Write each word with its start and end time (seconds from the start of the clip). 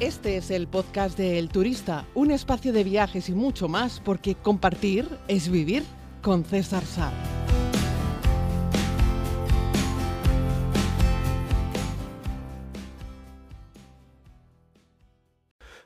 Este 0.00 0.36
es 0.36 0.52
el 0.52 0.68
podcast 0.68 1.18
de 1.18 1.40
El 1.40 1.48
Turista, 1.48 2.06
un 2.14 2.30
espacio 2.30 2.72
de 2.72 2.84
viajes 2.84 3.28
y 3.28 3.32
mucho 3.34 3.66
más, 3.66 4.00
porque 4.04 4.36
compartir 4.36 5.08
es 5.26 5.48
vivir 5.48 5.82
con 6.22 6.44
César 6.44 6.84
Sá. 6.84 7.10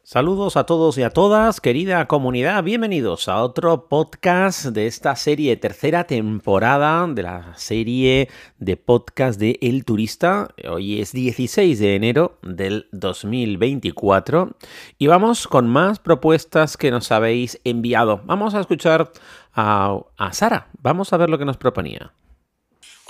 Saludos 0.05 0.57
a 0.57 0.64
todos 0.64 0.98
y 0.98 1.05
a 1.05 1.11
todas, 1.11 1.61
querida 1.61 2.09
comunidad, 2.09 2.64
bienvenidos 2.64 3.29
a 3.29 3.41
otro 3.41 3.87
podcast 3.87 4.64
de 4.67 4.89
esta 4.89 5.14
serie, 5.14 5.57
tercera 5.57 6.09
temporada 6.09 7.07
de 7.07 7.23
la 7.23 7.57
serie 7.57 8.29
de 8.59 8.77
podcast 8.77 9.39
de 9.39 9.61
El 9.62 9.85
Turista. 9.85 10.49
Hoy 10.68 11.00
es 11.00 11.12
16 11.12 11.79
de 11.79 11.95
enero 11.95 12.36
del 12.43 12.89
2024 12.91 14.57
y 14.99 15.07
vamos 15.07 15.46
con 15.46 15.68
más 15.68 16.00
propuestas 16.00 16.77
que 16.77 16.91
nos 16.91 17.13
habéis 17.13 17.61
enviado. 17.63 18.22
Vamos 18.25 18.55
a 18.55 18.61
escuchar 18.61 19.13
a, 19.55 20.00
a 20.16 20.32
Sara, 20.32 20.66
vamos 20.80 21.13
a 21.13 21.16
ver 21.16 21.30
lo 21.30 21.39
que 21.39 21.44
nos 21.44 21.58
proponía. 21.58 22.13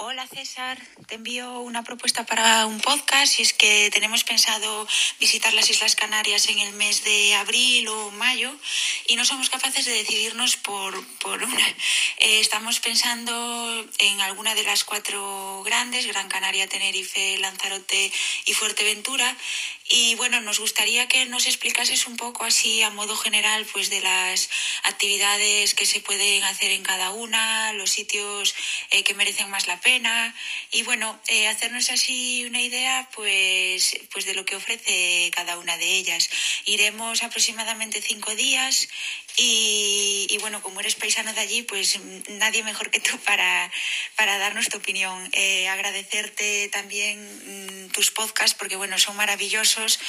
Hola 0.05 0.27
César, 0.27 0.83
te 1.07 1.15
envío 1.15 1.61
una 1.61 1.85
propuesta 1.85 2.27
para 2.27 2.67
un 2.67 2.81
podcast. 2.81 3.39
Y 3.39 3.43
es 3.43 3.53
que 3.53 3.89
tenemos 3.93 4.25
pensado 4.25 4.85
visitar 5.21 5.55
las 5.55 5.71
Islas 5.71 5.95
Canarias 5.95 6.49
en 6.49 6.59
el 6.59 6.73
mes 6.73 7.05
de 7.05 7.35
abril 7.37 7.87
o 7.87 8.11
mayo 8.11 8.53
y 9.07 9.15
no 9.15 9.25
somos 9.25 9.49
capaces 9.49 9.85
de 9.85 9.93
decidirnos 9.93 10.57
por, 10.57 11.07
por 11.19 11.41
una. 11.41 11.69
Eh, 12.19 12.41
estamos 12.41 12.81
pensando 12.81 13.87
en 13.99 14.21
alguna 14.23 14.57
de 14.57 14.65
las 14.65 14.83
cuatro 14.83 15.63
grandes, 15.65 16.07
Gran 16.09 16.29
Canaria, 16.29 16.69
Tenerife, 16.69 17.39
Lanzarote 17.39 18.13
y 18.47 18.55
Fuerteventura 18.55 19.37
y 19.95 20.15
bueno, 20.15 20.41
nos 20.41 20.59
gustaría 20.59 21.07
que 21.07 21.27
nos 21.27 21.47
explicases 21.47 22.07
un 22.07 22.17
poco 22.17 22.47
así 22.47 22.83
a 22.83 22.89
modo 22.89 23.15
general 23.15 23.67
pues 23.75 23.91
de 23.91 24.01
las 24.01 24.49
actividades 24.85 25.75
que 25.75 25.85
se 25.85 26.01
pueden 26.01 26.43
hacer 26.45 26.71
en 26.71 26.83
cada 26.83 27.11
una, 27.11 27.75
los 27.75 27.91
sitios 27.91 28.55
eh, 28.91 29.03
que 29.05 29.13
merecen 29.13 29.51
más 29.51 29.67
la 29.67 29.79
pena 29.81 30.35
y 30.71 30.83
bueno, 30.83 31.21
eh, 31.29 31.47
hacernos 31.47 31.91
así 31.91 32.43
una 32.47 32.63
idea 32.63 33.11
pues, 33.15 33.99
pues 34.11 34.25
de 34.25 34.33
lo 34.33 34.47
que 34.47 34.57
ofrece 34.57 35.31
cada 35.37 35.59
una 35.59 35.77
de 35.77 35.85
ellas. 35.85 36.31
Iremos 36.65 37.23
aproximadamente 37.23 38.01
cinco 38.01 38.35
días 38.35 38.89
y, 39.37 40.27
y 40.31 40.39
bueno, 40.39 40.63
como 40.63 40.81
eres 40.81 40.95
paisano 40.95 41.35
de 41.35 41.41
allí, 41.41 41.63
pues 41.63 41.99
nadie 42.31 42.63
mejor 42.63 42.91
que 42.91 43.01
tú 43.01 43.19
para, 43.27 43.71
para 44.17 44.39
darnos 44.39 44.69
tu 44.69 44.79
opinión. 44.79 45.29
Eh, 45.33 45.69
agradecerte 45.69 46.69
también 46.69 47.19
mm, 47.82 47.82
tus 47.93 48.11
podcasts 48.11 48.57
porque 48.59 48.77
bueno, 48.77 48.99
son 48.99 49.17
maravillosos, 49.17 50.01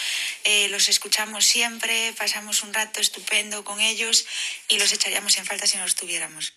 eh, 0.44 0.70
los 0.70 0.90
escuchamos 0.90 1.46
siempre, 1.46 2.14
pasamos 2.18 2.64
un 2.64 2.74
rato 2.74 3.00
estupendo 3.00 3.64
con 3.64 3.80
ellos 3.80 4.26
y 4.70 4.80
los 4.80 4.92
echaríamos 4.94 5.38
en 5.38 5.46
falta 5.46 5.68
si 5.68 5.78
no 5.78 5.86
estuviéramos. 5.86 6.54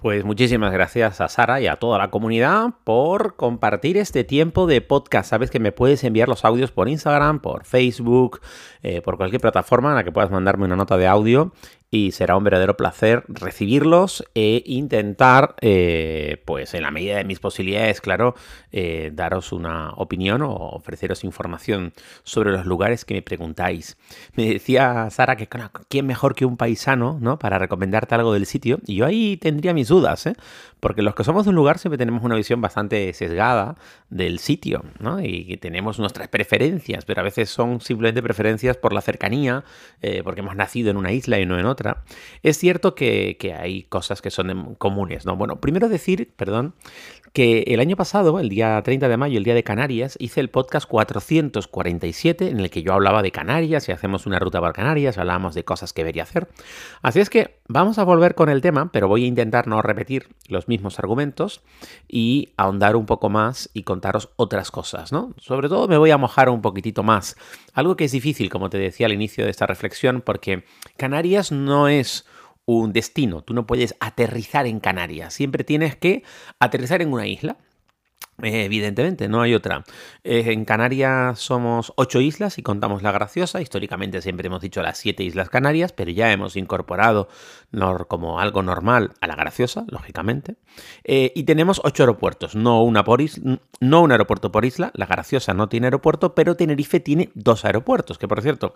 Pues 0.00 0.24
muchísimas 0.24 0.72
gracias 0.72 1.20
a 1.20 1.28
Sara 1.28 1.60
y 1.60 1.66
a 1.66 1.76
toda 1.76 1.98
la 1.98 2.10
comunidad 2.10 2.70
por 2.84 3.36
compartir 3.36 3.98
este 3.98 4.24
tiempo 4.24 4.66
de 4.66 4.80
podcast. 4.80 5.28
Sabes 5.28 5.50
que 5.50 5.60
me 5.60 5.72
puedes 5.72 6.02
enviar 6.04 6.26
los 6.26 6.46
audios 6.46 6.72
por 6.72 6.88
Instagram, 6.88 7.40
por 7.40 7.66
Facebook, 7.66 8.40
eh, 8.82 9.02
por 9.02 9.18
cualquier 9.18 9.42
plataforma 9.42 9.90
en 9.90 9.96
la 9.96 10.04
que 10.04 10.10
puedas 10.10 10.30
mandarme 10.30 10.64
una 10.64 10.76
nota 10.76 10.96
de 10.96 11.06
audio 11.06 11.52
y 11.90 12.12
será 12.12 12.36
un 12.36 12.44
verdadero 12.44 12.76
placer 12.76 13.24
recibirlos 13.28 14.24
e 14.34 14.62
intentar, 14.66 15.56
eh, 15.60 16.42
pues 16.44 16.74
en 16.74 16.82
la 16.82 16.90
medida 16.90 17.16
de 17.16 17.24
mis 17.24 17.40
posibilidades, 17.40 18.00
claro, 18.00 18.34
eh, 18.70 19.10
daros 19.12 19.52
una 19.52 19.90
opinión 19.96 20.42
o 20.42 20.52
ofreceros 20.52 21.24
información 21.24 21.92
sobre 22.22 22.52
los 22.52 22.64
lugares 22.64 23.04
que 23.04 23.14
me 23.14 23.22
preguntáis. 23.22 23.96
Me 24.34 24.46
decía 24.46 25.10
Sara 25.10 25.36
que 25.36 25.48
quién 25.88 26.06
mejor 26.06 26.34
que 26.34 26.44
un 26.44 26.56
paisano, 26.56 27.18
¿no? 27.20 27.38
Para 27.38 27.58
recomendarte 27.58 28.14
algo 28.14 28.32
del 28.32 28.46
sitio. 28.46 28.78
Y 28.86 28.96
yo 28.96 29.06
ahí 29.06 29.36
tendría 29.36 29.74
mis 29.74 29.88
dudas, 29.88 30.26
¿eh? 30.26 30.34
Porque 30.80 31.02
los 31.02 31.14
que 31.14 31.24
somos 31.24 31.44
de 31.44 31.50
un 31.50 31.56
lugar 31.56 31.78
siempre 31.78 31.98
tenemos 31.98 32.24
una 32.24 32.34
visión 32.34 32.60
bastante 32.60 33.12
sesgada 33.12 33.76
del 34.08 34.38
sitio, 34.38 34.82
¿no? 34.98 35.20
Y 35.22 35.56
tenemos 35.58 35.98
nuestras 35.98 36.28
preferencias, 36.28 37.04
pero 37.04 37.20
a 37.20 37.24
veces 37.24 37.50
son 37.50 37.80
simplemente 37.80 38.22
preferencias 38.22 38.76
por 38.76 38.92
la 38.92 39.00
cercanía, 39.00 39.64
eh, 40.02 40.22
porque 40.24 40.40
hemos 40.40 40.56
nacido 40.56 40.90
en 40.90 40.96
una 40.96 41.12
isla 41.12 41.38
y 41.38 41.46
no 41.46 41.58
en 41.58 41.66
otra. 41.66 42.02
Es 42.42 42.56
cierto 42.56 42.94
que, 42.94 43.36
que 43.38 43.54
hay 43.54 43.82
cosas 43.84 44.22
que 44.22 44.30
son 44.30 44.74
comunes, 44.76 45.26
¿no? 45.26 45.36
Bueno, 45.36 45.60
primero 45.60 45.88
decir, 45.88 46.32
perdón, 46.36 46.74
que 47.32 47.64
el 47.68 47.80
año 47.80 47.96
pasado, 47.96 48.40
el 48.40 48.48
día 48.48 48.80
30 48.82 49.08
de 49.08 49.16
mayo, 49.16 49.38
el 49.38 49.44
día 49.44 49.54
de 49.54 49.62
Canarias, 49.62 50.16
hice 50.18 50.40
el 50.40 50.50
podcast 50.50 50.88
447 50.88 52.48
en 52.48 52.58
el 52.58 52.70
que 52.70 52.82
yo 52.82 52.92
hablaba 52.92 53.22
de 53.22 53.30
Canarias 53.30 53.88
y 53.88 53.92
hacemos 53.92 54.26
una 54.26 54.38
ruta 54.38 54.60
para 54.60 54.72
Canarias, 54.72 55.16
hablábamos 55.16 55.54
de 55.54 55.64
cosas 55.64 55.92
que 55.92 56.02
debería 56.02 56.24
hacer. 56.24 56.48
Así 57.02 57.20
es 57.20 57.30
que 57.30 57.60
vamos 57.68 57.98
a 57.98 58.04
volver 58.04 58.34
con 58.34 58.48
el 58.48 58.60
tema, 58.60 58.90
pero 58.92 59.06
voy 59.06 59.24
a 59.24 59.28
intentar 59.28 59.68
no 59.68 59.80
repetir 59.80 60.28
los 60.48 60.66
mismos 60.66 60.98
argumentos 60.98 61.62
y 62.08 62.52
ahondar 62.56 62.96
un 62.96 63.06
poco 63.06 63.28
más 63.28 63.70
y 63.74 63.84
contaros 63.84 64.30
otras 64.36 64.70
cosas, 64.72 65.12
¿no? 65.12 65.32
Sobre 65.38 65.68
todo 65.68 65.86
me 65.86 65.98
voy 65.98 66.10
a 66.10 66.18
mojar 66.18 66.48
un 66.48 66.62
poquitito 66.62 67.04
más. 67.04 67.36
Algo 67.74 67.96
que 67.96 68.06
es 68.06 68.12
difícil, 68.12 68.50
como 68.50 68.70
te 68.70 68.78
decía 68.78 69.06
al 69.06 69.12
inicio 69.12 69.44
de 69.44 69.50
esta 69.50 69.66
reflexión, 69.66 70.20
porque 70.20 70.64
Canarias 70.96 71.52
no 71.52 71.86
es 71.86 72.26
un 72.78 72.92
destino. 72.92 73.42
Tú 73.42 73.54
no 73.54 73.66
puedes 73.66 73.94
aterrizar 74.00 74.66
en 74.66 74.80
Canarias. 74.80 75.34
Siempre 75.34 75.64
tienes 75.64 75.96
que 75.96 76.22
aterrizar 76.58 77.02
en 77.02 77.12
una 77.12 77.26
isla. 77.26 77.56
Eh, 78.42 78.64
evidentemente, 78.64 79.28
no 79.28 79.42
hay 79.42 79.54
otra. 79.54 79.84
Eh, 80.24 80.44
en 80.46 80.64
Canarias 80.64 81.38
somos 81.38 81.92
ocho 81.96 82.20
islas 82.20 82.58
y 82.58 82.62
contamos 82.62 83.02
la 83.02 83.12
graciosa. 83.12 83.60
Históricamente 83.60 84.22
siempre 84.22 84.46
hemos 84.46 84.62
dicho 84.62 84.82
las 84.82 84.98
siete 84.98 85.22
islas 85.22 85.50
Canarias, 85.50 85.92
pero 85.92 86.10
ya 86.10 86.32
hemos 86.32 86.56
incorporado 86.56 87.28
como 88.08 88.40
algo 88.40 88.62
normal 88.62 89.12
a 89.20 89.26
la 89.26 89.36
graciosa, 89.36 89.84
lógicamente. 89.88 90.56
Eh, 91.04 91.32
y 91.34 91.44
tenemos 91.44 91.80
ocho 91.84 92.02
aeropuertos, 92.02 92.54
no, 92.54 92.82
una 92.82 93.04
por 93.04 93.20
no 93.80 94.02
un 94.02 94.12
aeropuerto 94.12 94.50
por 94.50 94.64
isla. 94.64 94.90
La 94.94 95.06
graciosa 95.06 95.52
no 95.52 95.68
tiene 95.68 95.88
aeropuerto, 95.88 96.34
pero 96.34 96.56
Tenerife 96.56 97.00
tiene 97.00 97.30
dos 97.34 97.64
aeropuertos, 97.64 98.18
que 98.18 98.26
por 98.26 98.40
cierto, 98.40 98.74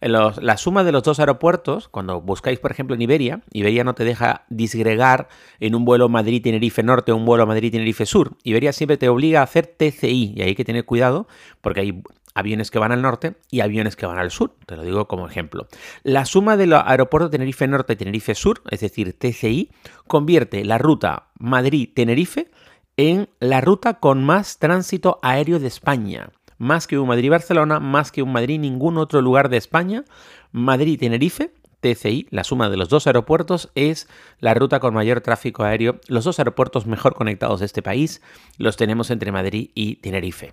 la 0.00 0.56
suma 0.56 0.84
de 0.84 0.92
los 0.92 1.02
dos 1.02 1.18
aeropuertos, 1.18 1.88
cuando 1.88 2.20
buscáis, 2.20 2.60
por 2.60 2.70
ejemplo, 2.70 2.94
en 2.94 3.02
Iberia, 3.02 3.42
Iberia 3.52 3.84
no 3.84 3.94
te 3.94 4.04
deja 4.04 4.44
disgregar 4.48 5.28
en 5.58 5.74
un 5.74 5.84
vuelo 5.84 6.08
Madrid-Tenerife 6.08 6.82
Norte 6.82 7.10
o 7.10 7.16
un 7.16 7.24
vuelo 7.24 7.46
Madrid-Tenerife 7.46 8.06
Sur. 8.06 8.36
Iberia 8.44 8.72
siempre 8.72 8.96
te 9.00 9.08
obliga 9.08 9.40
a 9.40 9.44
hacer 9.44 9.66
TCI 9.66 10.34
y 10.36 10.42
hay 10.42 10.54
que 10.54 10.64
tener 10.64 10.84
cuidado 10.84 11.26
porque 11.60 11.80
hay 11.80 12.02
aviones 12.34 12.70
que 12.70 12.78
van 12.78 12.92
al 12.92 13.02
norte 13.02 13.34
y 13.50 13.60
aviones 13.60 13.96
que 13.96 14.06
van 14.06 14.18
al 14.18 14.30
sur. 14.30 14.54
Te 14.66 14.76
lo 14.76 14.84
digo 14.84 15.08
como 15.08 15.26
ejemplo. 15.26 15.66
La 16.04 16.26
suma 16.26 16.56
del 16.56 16.74
aeropuerto 16.74 17.30
Tenerife 17.30 17.66
Norte 17.66 17.94
y 17.94 17.96
Tenerife 17.96 18.34
Sur, 18.34 18.62
es 18.70 18.80
decir, 18.80 19.18
TCI, 19.18 19.70
convierte 20.06 20.64
la 20.64 20.78
ruta 20.78 21.30
Madrid-Tenerife 21.38 22.50
en 22.96 23.30
la 23.40 23.60
ruta 23.60 23.94
con 23.94 24.22
más 24.22 24.58
tránsito 24.58 25.18
aéreo 25.22 25.58
de 25.58 25.66
España. 25.66 26.30
Más 26.58 26.86
que 26.86 26.98
un 26.98 27.08
Madrid-Barcelona, 27.08 27.80
más 27.80 28.12
que 28.12 28.22
un 28.22 28.32
Madrid 28.32 28.60
ningún 28.60 28.98
otro 28.98 29.22
lugar 29.22 29.48
de 29.48 29.56
España. 29.56 30.04
Madrid-Tenerife 30.52 31.54
TCI, 31.80 32.28
la 32.30 32.44
suma 32.44 32.68
de 32.68 32.76
los 32.76 32.88
dos 32.88 33.06
aeropuertos, 33.06 33.70
es 33.74 34.08
la 34.38 34.54
ruta 34.54 34.80
con 34.80 34.94
mayor 34.94 35.20
tráfico 35.20 35.64
aéreo. 35.64 36.00
Los 36.08 36.24
dos 36.24 36.38
aeropuertos 36.38 36.86
mejor 36.86 37.14
conectados 37.14 37.60
de 37.60 37.66
este 37.66 37.82
país 37.82 38.22
los 38.58 38.76
tenemos 38.76 39.10
entre 39.10 39.32
Madrid 39.32 39.70
y 39.74 39.96
Tenerife. 39.96 40.52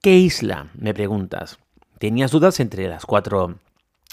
¿Qué 0.00 0.16
isla? 0.16 0.70
Me 0.74 0.94
preguntas. 0.94 1.58
Tenías 1.98 2.30
dudas 2.30 2.58
entre 2.60 2.88
las 2.88 3.06
cuatro 3.06 3.58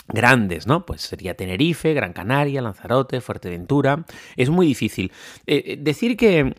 grandes, 0.07 0.67
¿no? 0.67 0.85
Pues 0.85 1.01
sería 1.01 1.35
Tenerife, 1.35 1.93
Gran 1.93 2.13
Canaria, 2.13 2.61
Lanzarote, 2.61 3.21
Fuerteventura. 3.21 4.05
Es 4.35 4.49
muy 4.49 4.67
difícil. 4.67 5.11
Eh, 5.47 5.63
eh, 5.65 5.77
decir 5.79 6.17
que 6.17 6.55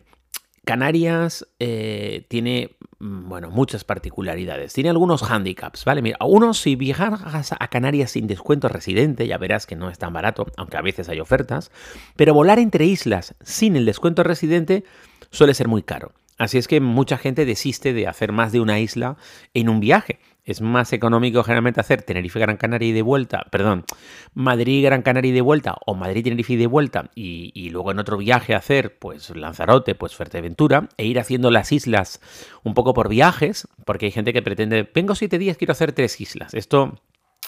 Canarias 0.65 1.47
eh, 1.59 2.25
tiene, 2.27 2.75
mm, 2.99 3.29
bueno, 3.29 3.49
muchas 3.49 3.83
particularidades. 3.83 4.73
Tiene 4.73 4.89
algunos 4.89 5.23
handicaps, 5.23 5.85
¿vale? 5.85 6.01
Mira, 6.01 6.17
uno, 6.23 6.53
si 6.53 6.75
viajas 6.75 7.51
a 7.57 7.67
Canarias 7.67 8.11
sin 8.11 8.27
descuento 8.27 8.67
residente, 8.67 9.27
ya 9.27 9.37
verás 9.37 9.65
que 9.65 9.75
no 9.75 9.89
es 9.89 9.97
tan 9.97 10.13
barato, 10.13 10.45
aunque 10.57 10.77
a 10.77 10.81
veces 10.81 11.09
hay 11.09 11.19
ofertas. 11.19 11.71
Pero 12.15 12.33
volar 12.33 12.59
entre 12.59 12.85
islas 12.85 13.35
sin 13.41 13.75
el 13.75 13.85
descuento 13.85 14.23
residente 14.23 14.83
suele 15.31 15.53
ser 15.53 15.67
muy 15.67 15.81
caro. 15.81 16.13
Así 16.37 16.57
es 16.57 16.67
que 16.67 16.79
mucha 16.79 17.17
gente 17.17 17.45
desiste 17.45 17.93
de 17.93 18.07
hacer 18.07 18.31
más 18.31 18.51
de 18.51 18.59
una 18.59 18.79
isla 18.79 19.17
en 19.53 19.69
un 19.69 19.79
viaje 19.79 20.19
es 20.43 20.61
más 20.61 20.91
económico 20.93 21.43
generalmente 21.43 21.79
hacer 21.79 22.01
Tenerife, 22.01 22.39
Gran 22.39 22.57
Canaria 22.57 22.89
y 22.89 22.93
de 22.93 23.01
vuelta, 23.01 23.45
perdón, 23.51 23.85
Madrid, 24.33 24.83
Gran 24.83 25.01
Canaria 25.01 25.29
y 25.29 25.33
de 25.33 25.41
vuelta, 25.41 25.77
o 25.85 25.93
Madrid, 25.93 26.23
Tenerife 26.23 26.53
y 26.53 26.57
de 26.57 26.67
vuelta, 26.67 27.11
y, 27.15 27.69
luego 27.69 27.91
en 27.91 27.99
otro 27.99 28.17
viaje 28.17 28.55
hacer, 28.55 28.97
pues 28.97 29.35
Lanzarote, 29.35 29.95
pues 29.95 30.15
Fuerteventura, 30.15 30.89
e 30.97 31.05
ir 31.05 31.19
haciendo 31.19 31.51
las 31.51 31.71
islas 31.71 32.21
un 32.63 32.73
poco 32.73 32.93
por 32.93 33.09
viajes, 33.09 33.67
porque 33.85 34.07
hay 34.07 34.11
gente 34.11 34.33
que 34.33 34.41
pretende, 34.41 34.89
vengo 34.93 35.15
siete 35.15 35.37
días, 35.37 35.57
quiero 35.57 35.71
hacer 35.71 35.93
tres 35.93 36.19
islas. 36.19 36.53
Esto 36.53 36.99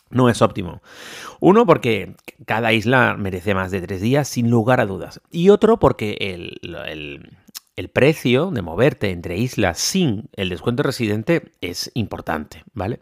no 0.10 0.30
es 0.30 0.42
óptimo. 0.42 0.82
Uno, 1.40 1.66
porque 1.66 2.16
cada 2.46 2.72
isla 2.74 3.16
merece 3.18 3.54
más 3.56 3.72
de 3.72 3.82
tres 3.82 4.02
días, 4.02 4.28
sin 4.28 4.50
lugar 4.50 4.80
a 4.80 4.86
dudas. 4.86 5.22
Y 5.32 5.50
otro, 5.50 5.80
porque 5.80 6.18
el 6.20 6.60
precio 7.94 8.52
de 8.52 8.62
moverte 8.62 9.10
entre 9.12 9.38
islas 9.38 9.80
sin 9.80 10.30
el 10.34 10.50
descuento 10.50 10.84
residente 10.84 11.52
es 11.62 11.92
importante, 11.96 12.64
¿vale? 12.74 13.00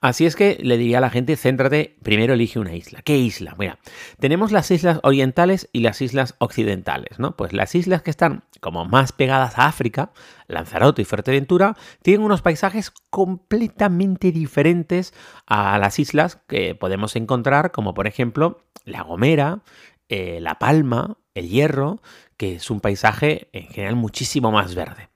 Así 0.00 0.26
es 0.26 0.34
que 0.34 0.58
le 0.60 0.76
diría 0.76 0.98
a 0.98 1.00
la 1.00 1.10
gente, 1.10 1.36
céntrate, 1.36 1.96
primero 2.02 2.34
elige 2.34 2.58
una 2.58 2.74
isla. 2.74 3.02
¿Qué 3.02 3.16
isla? 3.16 3.54
Mira, 3.58 3.78
tenemos 4.18 4.50
las 4.50 4.70
islas 4.70 4.98
orientales 5.02 5.68
y 5.72 5.80
las 5.80 6.00
islas 6.02 6.34
occidentales, 6.38 7.18
¿no? 7.18 7.36
Pues 7.36 7.52
las 7.52 7.74
islas 7.74 8.02
que 8.02 8.10
están 8.10 8.42
como 8.60 8.84
más 8.84 9.12
pegadas 9.12 9.58
a 9.58 9.66
África, 9.66 10.12
Lanzarote 10.48 11.02
y 11.02 11.04
Fuerteventura, 11.04 11.76
tienen 12.02 12.24
unos 12.24 12.42
paisajes 12.42 12.92
completamente 13.10 14.32
diferentes 14.32 15.14
a 15.46 15.78
las 15.78 15.98
islas 15.98 16.40
que 16.48 16.74
podemos 16.74 17.14
encontrar, 17.16 17.70
como 17.70 17.94
por 17.94 18.06
ejemplo 18.06 18.64
La 18.84 19.02
Gomera, 19.02 19.62
eh, 20.08 20.40
La 20.40 20.58
Palma, 20.58 21.18
El 21.34 21.48
Hierro, 21.48 22.00
que 22.38 22.54
es 22.54 22.70
un 22.70 22.80
paisaje 22.80 23.48
en 23.52 23.66
general 23.66 23.96
muchísimo 23.96 24.50
más 24.50 24.74
verde. 24.74 25.10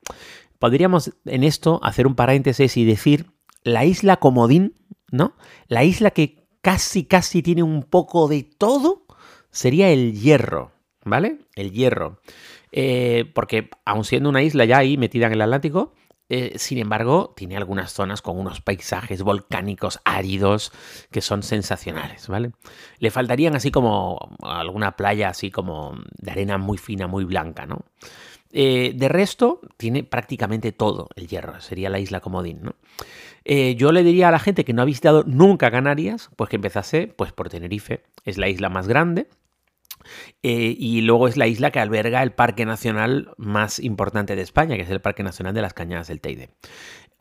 Podríamos 0.58 1.12
en 1.24 1.44
esto 1.44 1.80
hacer 1.82 2.06
un 2.06 2.14
paréntesis 2.14 2.76
y 2.76 2.84
decir 2.84 3.30
la 3.62 3.86
isla 3.86 4.18
Comodín, 4.18 4.74
¿no? 5.10 5.34
La 5.68 5.84
isla 5.84 6.10
que 6.10 6.44
casi, 6.60 7.04
casi 7.04 7.42
tiene 7.42 7.62
un 7.62 7.84
poco 7.84 8.28
de 8.28 8.42
todo 8.42 9.06
sería 9.50 9.90
el 9.90 10.20
Hierro, 10.20 10.72
¿vale? 11.04 11.38
El 11.54 11.72
Hierro. 11.72 12.20
Eh, 12.72 13.30
porque 13.34 13.70
aun 13.84 14.04
siendo 14.04 14.28
una 14.28 14.42
isla 14.42 14.64
ya 14.64 14.78
ahí 14.78 14.96
metida 14.96 15.26
en 15.26 15.32
el 15.32 15.42
Atlántico, 15.42 15.94
eh, 16.28 16.54
sin 16.56 16.78
embargo, 16.78 17.34
tiene 17.36 17.56
algunas 17.56 17.92
zonas 17.92 18.22
con 18.22 18.38
unos 18.38 18.60
paisajes 18.60 19.22
volcánicos 19.22 20.00
áridos 20.04 20.72
que 21.10 21.20
son 21.20 21.42
sensacionales, 21.42 22.28
¿vale? 22.28 22.52
Le 22.98 23.10
faltarían 23.10 23.54
así 23.54 23.70
como 23.70 24.36
alguna 24.42 24.96
playa 24.96 25.28
así 25.28 25.50
como 25.50 25.98
de 26.18 26.30
arena 26.30 26.58
muy 26.58 26.78
fina, 26.78 27.06
muy 27.06 27.24
blanca, 27.24 27.66
¿no? 27.66 27.84
Eh, 28.54 28.92
de 28.94 29.08
resto, 29.08 29.60
tiene 29.78 30.04
prácticamente 30.04 30.72
todo 30.72 31.08
el 31.16 31.26
hierro, 31.26 31.60
sería 31.60 31.88
la 31.88 31.98
isla 31.98 32.20
Comodín, 32.20 32.60
¿no? 32.62 32.74
Eh, 33.44 33.74
yo 33.76 33.92
le 33.92 34.04
diría 34.04 34.28
a 34.28 34.30
la 34.30 34.38
gente 34.38 34.64
que 34.64 34.72
no 34.72 34.82
ha 34.82 34.86
visitado 34.86 35.24
nunca 35.26 35.70
Canarias, 35.70 36.30
pues 36.36 36.50
que 36.50 36.56
empezase 36.56 37.08
pues, 37.08 37.32
por 37.32 37.48
Tenerife, 37.48 38.02
es 38.24 38.38
la 38.38 38.48
isla 38.48 38.68
más 38.68 38.88
grande, 38.88 39.26
eh, 40.42 40.74
y 40.78 41.00
luego 41.02 41.28
es 41.28 41.36
la 41.36 41.46
isla 41.46 41.70
que 41.70 41.80
alberga 41.80 42.22
el 42.22 42.32
parque 42.32 42.64
nacional 42.66 43.32
más 43.36 43.78
importante 43.78 44.36
de 44.36 44.42
España, 44.42 44.76
que 44.76 44.82
es 44.82 44.90
el 44.90 45.00
Parque 45.00 45.22
Nacional 45.22 45.54
de 45.54 45.62
las 45.62 45.74
Cañadas 45.74 46.08
del 46.08 46.20
Teide. 46.20 46.50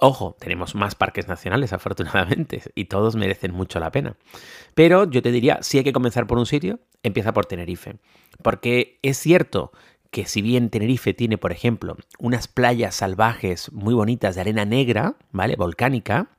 Ojo, 0.03 0.35
tenemos 0.39 0.73
más 0.73 0.95
parques 0.95 1.27
nacionales, 1.27 1.73
afortunadamente, 1.73 2.63
y 2.73 2.85
todos 2.85 3.15
merecen 3.15 3.53
mucho 3.53 3.79
la 3.79 3.91
pena. 3.91 4.15
Pero 4.73 5.09
yo 5.09 5.21
te 5.21 5.31
diría, 5.31 5.59
si 5.61 5.77
hay 5.77 5.83
que 5.83 5.93
comenzar 5.93 6.25
por 6.25 6.39
un 6.39 6.47
sitio, 6.47 6.79
empieza 7.03 7.33
por 7.33 7.45
Tenerife. 7.45 7.97
Porque 8.41 8.97
es 9.03 9.17
cierto 9.17 9.71
que 10.09 10.25
si 10.25 10.41
bien 10.41 10.69
Tenerife 10.69 11.13
tiene, 11.13 11.37
por 11.37 11.51
ejemplo, 11.51 11.97
unas 12.19 12.47
playas 12.47 12.95
salvajes 12.95 13.71
muy 13.71 13.93
bonitas 13.93 14.35
de 14.35 14.41
arena 14.41 14.65
negra, 14.65 15.15
¿vale? 15.31 15.55
Volcánica, 15.55 16.31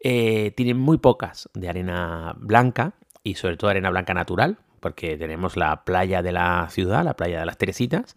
eh, 0.00 0.52
tiene 0.56 0.74
muy 0.74 0.98
pocas 0.98 1.48
de 1.54 1.68
arena 1.68 2.36
blanca 2.38 2.94
y 3.24 3.34
sobre 3.34 3.56
todo 3.56 3.70
arena 3.70 3.90
blanca 3.90 4.14
natural, 4.14 4.58
porque 4.78 5.16
tenemos 5.16 5.56
la 5.56 5.84
playa 5.84 6.22
de 6.22 6.32
la 6.32 6.68
ciudad, 6.70 7.04
la 7.04 7.14
playa 7.14 7.40
de 7.40 7.46
las 7.46 7.58
Teresitas, 7.58 8.14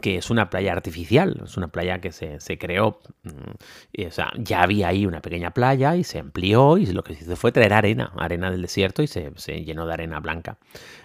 que 0.00 0.16
es 0.16 0.30
una 0.30 0.50
playa 0.50 0.72
artificial, 0.72 1.40
es 1.44 1.56
una 1.56 1.68
playa 1.68 2.00
que 2.00 2.12
se, 2.12 2.58
creó, 2.58 3.00
mm, 3.22 4.06
o 4.06 4.10
sea, 4.10 4.32
ya 4.36 4.62
había 4.62 4.88
ahí 4.88 5.06
una 5.06 5.20
pequeña 5.20 5.52
playa 5.52 5.96
y 5.96 6.04
se 6.04 6.18
amplió 6.18 6.76
y 6.78 6.86
lo 6.86 7.02
que 7.02 7.14
se 7.14 7.24
hizo 7.24 7.36
fue 7.36 7.52
traer 7.52 7.72
arena, 7.72 8.12
arena 8.16 8.50
del 8.50 8.62
desierto 8.62 9.02
y 9.02 9.06
se, 9.06 9.30
llenó 9.64 9.86
de 9.86 9.94
arena 9.94 10.20
blanca, 10.20 10.58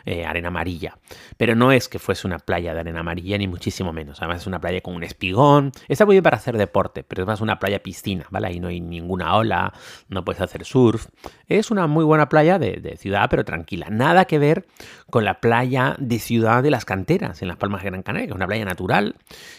eh, 0.06 0.25
arena 0.25 0.50
amarilla. 0.50 0.97
Pero 1.38 1.55
no 1.55 1.71
es 1.71 1.88
que 1.88 2.00
fuese 2.00 2.27
una 2.27 2.39
playa 2.39 2.73
de 2.73 2.81
arena 2.81 3.00
amarilla, 3.01 3.38
ni 3.38 3.47
muchísimo 3.47 3.94
menos, 3.94 4.19
además 4.19 4.41
es 4.41 4.47
una 4.47 4.59
playa 4.59 4.81
con 4.81 4.95
un 4.95 5.03
espigón, 5.03 5.71
está 5.88 6.05
muy 6.05 6.15
bien 6.15 6.23
para 6.23 6.38
hacer 6.38 6.57
deporte, 6.57 7.03
pero 7.03 7.23
es 7.23 7.27
más 7.27 7.41
una 7.41 7.59
playa 7.59 7.81
piscina, 7.81 8.25
¿vale? 8.31 8.47
Ahí 8.47 8.59
no 8.59 8.67
hay 8.67 8.81
ninguna 8.81 9.35
ola, 9.35 9.71
no 10.09 10.25
puedes 10.25 10.41
hacer 10.41 10.65
surf, 10.65 11.07
es 11.47 11.71
una 11.71 11.88
muy 11.88 12.03
buena 12.03 12.27
playa 12.27 12.59
de 12.59 12.97
ciudad, 12.97 13.27
pero 13.29 13.45
tranquila, 13.45 13.88
nada 13.89 14.25
que 14.25 14.39
ver 14.39 14.65
con 15.09 15.25
la 15.25 15.39
playa 15.39 15.95
de 16.00 16.19
Ciudad 16.19 16.63
de 16.63 16.71
las 16.71 16.85
Canteras, 16.85 17.41
en 17.41 17.47
las 17.47 17.57
Palmas 17.57 17.83
de 17.83 17.89
Gran 17.89 18.03
Canaria, 18.03 18.27
que 18.27 18.31
es 18.31 18.35
una 18.35 18.47
playa 18.47 18.65
natural 18.65 19.15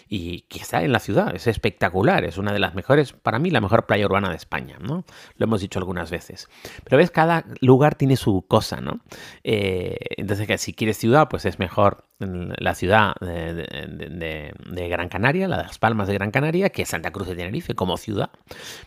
y 0.09 0.43
que 0.43 0.59
está 0.59 0.83
en 0.83 0.93
la 0.93 1.01
ciudad. 1.01 1.35
Es 1.35 1.47
espectacular, 1.47 2.25
es 2.25 2.39
una 2.39 2.53
de 2.53 2.59
las 2.59 2.75
mejores, 2.75 3.13
para 3.13 3.39
mí, 3.39 3.51
la 3.51 3.61
mejor 3.61 3.87
playa 3.87 4.07
urbana 4.07 4.31
de 4.31 4.37
España, 4.37 4.79
¿no? 4.81 5.05
Lo 5.37 5.45
hemos 5.45 5.61
dicho 5.61 5.79
algunas 5.79 6.11
veces. 6.11 6.49
Pero 6.85 6.97
ves, 6.97 7.11
cada 7.11 7.45
lugar 7.61 7.95
tiene 7.95 8.17
su 8.17 8.45
cosa, 8.47 8.81
¿no? 8.81 9.01
Eh, 9.45 9.97
entonces, 10.17 10.47
que 10.47 10.59
si 10.59 10.75
quieres 10.75 10.97
ciudad, 10.97 11.29
pues 11.29 11.45
es 11.45 11.59
mejor 11.59 12.10
la 12.21 12.75
ciudad 12.75 13.15
de, 13.21 14.53
de, 14.67 14.89
Gran 14.89 15.09
Canaria, 15.09 15.49
la 15.49 15.57
de 15.59 15.63
las 15.65 15.79
Palmas 15.79 16.09
de 16.09 16.15
Gran 16.15 16.31
Canaria, 16.31 16.69
que 16.71 16.85
Santa 16.85 17.11
Cruz 17.11 17.29
de 17.29 17.35
Tenerife 17.35 17.75
como 17.75 17.97
ciudad. 17.97 18.31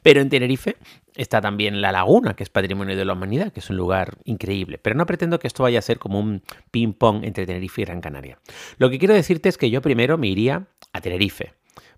Pero 0.02 0.22
en 0.22 0.30
Tenerife 0.30 0.78
está 1.16 1.42
también 1.42 1.82
la 1.82 1.92
laguna, 1.92 2.36
que 2.36 2.44
es 2.44 2.50
patrimonio 2.50 2.96
de 2.96 3.06
la 3.06 3.14
humanidad, 3.14 3.52
que 3.52 3.60
es 3.60 3.70
un 3.70 3.78
lugar 3.78 4.18
increíble. 4.24 4.78
Pero 4.78 4.96
no 4.96 5.06
pretendo 5.06 5.40
que 5.40 5.48
esto 5.48 5.64
vaya 5.64 5.80
a 5.80 5.82
ser 5.82 6.00
como 6.00 6.20
un 6.20 6.44
ping-pong 6.72 7.24
entre 7.24 7.46
Tenerife 7.46 7.82
y 7.82 7.86
Gran 7.86 8.02
Canaria. 8.02 8.40
Lo 8.78 8.90
que 8.90 9.00
quiero 9.00 9.14
decirte 9.14 9.50
es 9.50 9.58
que 9.58 9.70
yo 9.70 9.82
primero 9.82 10.18
me 10.18 10.28
iría 10.28 10.68
a 10.92 11.02
Tenerife 11.02 11.54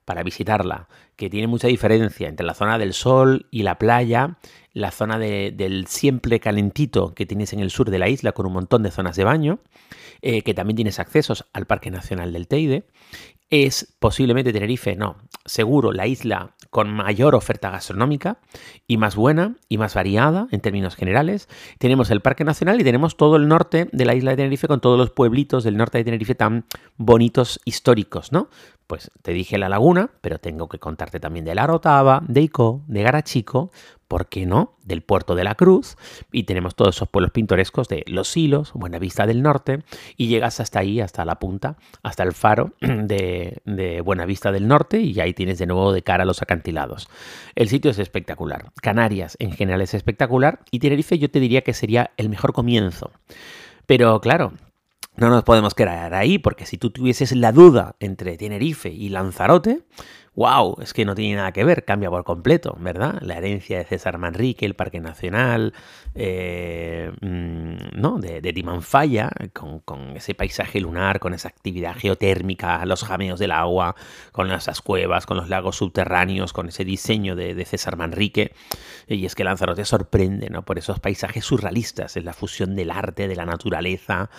para 0.05 0.23
visitarla, 0.23 0.87
que 1.15 1.29
tiene 1.29 1.47
mucha 1.47 1.67
diferencia 1.67 2.27
entre 2.27 2.45
la 2.45 2.53
zona 2.53 2.77
del 2.77 2.94
sol 2.94 3.47
y 3.51 3.63
la 3.63 3.77
playa, 3.77 4.38
la 4.73 4.91
zona 4.91 5.17
del 5.17 5.88
siempre 5.88 6.39
calentito 6.39 7.13
que 7.13 7.25
tienes 7.25 7.53
en 7.53 7.62
el 7.62 7.71
sur 7.71 7.89
de 7.89 8.00
la 8.00 8.09
isla 8.09 8.33
con 8.33 8.45
un 8.45 8.53
montón 8.53 8.83
de 8.83 8.91
zonas 8.91 9.15
de 9.15 9.23
baño, 9.23 9.59
eh, 10.21 10.41
que 10.41 10.53
también 10.53 10.75
tienes 10.75 11.00
accesos 11.00 11.45
al 11.53 11.65
Parque 11.65 11.91
Nacional 11.91 12.33
del 12.33 12.47
Teide. 12.47 12.85
Es 13.50 13.95
posiblemente 14.00 14.51
Tenerife, 14.51 14.95
no, 14.95 15.17
seguro 15.45 15.94
la 15.94 16.07
isla 16.07 16.56
con 16.71 16.91
mayor 16.91 17.35
oferta 17.35 17.69
gastronómica 17.69 18.39
y 18.85 18.97
más 18.97 19.15
buena 19.15 19.56
y 19.69 19.77
más 19.77 19.94
variada 19.94 20.47
en 20.51 20.59
términos 20.59 20.95
generales. 20.95 21.47
Tenemos 21.77 22.09
el 22.11 22.21
Parque 22.21 22.44
Nacional 22.44 22.81
y 22.81 22.83
tenemos 22.83 23.15
todo 23.15 23.38
el 23.38 23.47
norte 23.47 23.88
de 23.94 24.06
la 24.06 24.15
isla 24.15 24.31
de 24.31 24.38
Tenerife 24.38 24.68
con 24.68 24.81
todos 24.81 24.97
los 24.97 25.11
pueblitos 25.11 25.63
del 25.63 25.77
norte 25.77 26.00
de 26.00 26.03
Tenerife 26.03 26.35
tan 26.35 26.65
bonitos 26.97 27.61
históricos, 27.63 28.33
¿no? 28.33 28.50
Pues 28.88 29.09
te 29.21 29.31
dije 29.31 29.57
la 29.57 29.69
laguna, 29.69 30.09
pero 30.21 30.38
tengo 30.39 30.68
que 30.68 30.79
también 31.19 31.46
de 31.46 31.56
La 31.56 31.68
Rotava, 31.68 32.22
de 32.28 32.42
Ico, 32.42 32.81
de 32.88 33.04
Garachico, 33.04 33.72
¿por 34.07 34.28
qué 34.28 34.46
no? 34.46 34.75
Del 34.84 35.02
puerto 35.02 35.36
de 35.36 35.44
la 35.44 35.56
Cruz, 35.56 35.98
y 36.31 36.44
tenemos 36.44 36.75
todos 36.75 36.96
esos 36.96 37.10
pueblos 37.10 37.31
pintorescos 37.31 37.88
de 37.88 38.04
Los 38.07 38.36
Hilos, 38.38 38.72
Buenavista 38.74 39.25
del 39.25 39.42
Norte, 39.42 39.84
y 40.18 40.28
llegas 40.28 40.60
hasta 40.60 40.80
ahí, 40.80 41.02
hasta 41.02 41.25
la 41.25 41.40
punta, 41.40 41.78
hasta 42.04 42.24
el 42.24 42.34
faro 42.34 42.74
de, 42.81 43.62
de 43.66 44.02
Buenavista 44.02 44.52
del 44.52 44.68
Norte, 44.68 45.00
y 45.00 45.19
ahí 45.19 45.34
tienes 45.34 45.57
de 45.57 45.66
nuevo 45.66 45.92
de 45.92 46.04
cara 46.04 46.24
a 46.24 46.25
los 46.25 46.42
acantilados. 46.42 47.07
El 47.56 47.69
sitio 47.69 47.92
es 47.92 48.00
espectacular. 48.00 48.72
Canarias 48.81 49.38
en 49.40 49.52
general 49.52 49.81
es 49.81 49.94
espectacular, 49.94 50.59
y 50.71 50.80
Tenerife 50.80 51.18
yo 51.18 51.30
te 51.30 51.40
diría 51.40 51.62
que 51.62 51.74
sería 51.74 52.12
el 52.18 52.30
mejor 52.30 52.54
comienzo. 52.54 53.12
Pero 53.85 54.19
claro, 54.21 54.54
no 55.18 55.30
nos 55.30 55.44
podemos 55.44 55.74
quedar 55.74 56.14
ahí, 56.14 56.40
porque 56.40 56.66
si 56.66 56.78
tú 56.78 56.90
tuvieses 56.90 57.33
la 57.35 57.52
duda 57.52 57.95
entre 58.00 58.38
Tenerife 58.38 58.90
y 58.90 59.09
Lanzarote, 59.09 59.81
wow, 60.35 60.75
es 60.81 60.94
que 60.94 61.06
no 61.06 61.15
tiene 61.15 61.37
nada 61.37 61.54
que 61.54 61.63
ver, 61.63 61.85
cambia 61.85 62.09
por 62.09 62.23
completo, 62.25 62.75
¿verdad? 62.80 63.19
La 63.21 63.37
herencia 63.37 63.77
de 63.77 63.85
César 63.85 64.18
Manrique, 64.18 64.65
el 64.65 64.75
Parque 64.75 64.99
Nacional, 64.99 65.73
eh, 66.13 67.11
mm, 67.21 67.99
¿no? 67.99 68.19
De, 68.19 68.42
de 68.42 68.54
Timanfaya, 68.54 69.31
con, 69.54 69.81
ese 70.15 70.35
paisaje 70.35 70.81
lunar, 70.81 71.19
con 71.19 71.33
esa 71.33 71.47
actividad 71.47 71.95
geotérmica, 71.95 72.85
los 72.85 73.04
jameos 73.06 73.39
del 73.39 73.51
agua, 73.51 73.95
con 74.33 74.51
esas 74.51 74.81
cuevas, 74.81 75.25
con 75.25 75.37
los 75.37 75.47
lagos 75.47 75.77
subterráneos, 75.77 76.51
con 76.51 76.68
ese 76.68 76.83
diseño 76.83 77.35
de, 77.37 77.56
de 77.56 77.65
César 77.65 77.95
Manrique. 77.95 78.54
Y 79.07 79.25
es 79.25 79.35
que 79.35 79.45
Lanzarote 79.45 79.85
sorprende, 79.85 80.49
¿no? 80.49 80.63
Por 80.65 80.77
esos 80.77 80.99
paisajes 80.99 81.45
surrealistas, 81.45 82.18
es 82.18 82.23
la 82.25 82.33
fusión 82.33 82.75
del 82.75 82.92
arte, 82.92 83.30
de 83.30 83.35
la 83.37 83.45
naturaleza, 83.45 84.30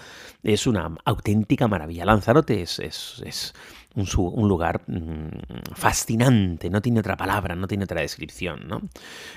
es 0.43 0.67
una 0.67 0.95
auténtica 1.07 1.69
maravilla. 1.69 2.05
Lanzarote 2.05 2.61
es, 2.61 2.79
es 2.79 3.55
un, 3.97 4.49
lugar 4.49 4.83
mm, 4.87 5.75
fascinante, 5.75 6.69
no 6.69 6.83
tiene 6.83 7.01
otra 7.01 7.17
palabra, 7.17 7.57
no 7.57 7.67
tiene 7.67 7.85
otra 7.85 8.03
descripción. 8.03 8.69
¿no? 8.69 8.83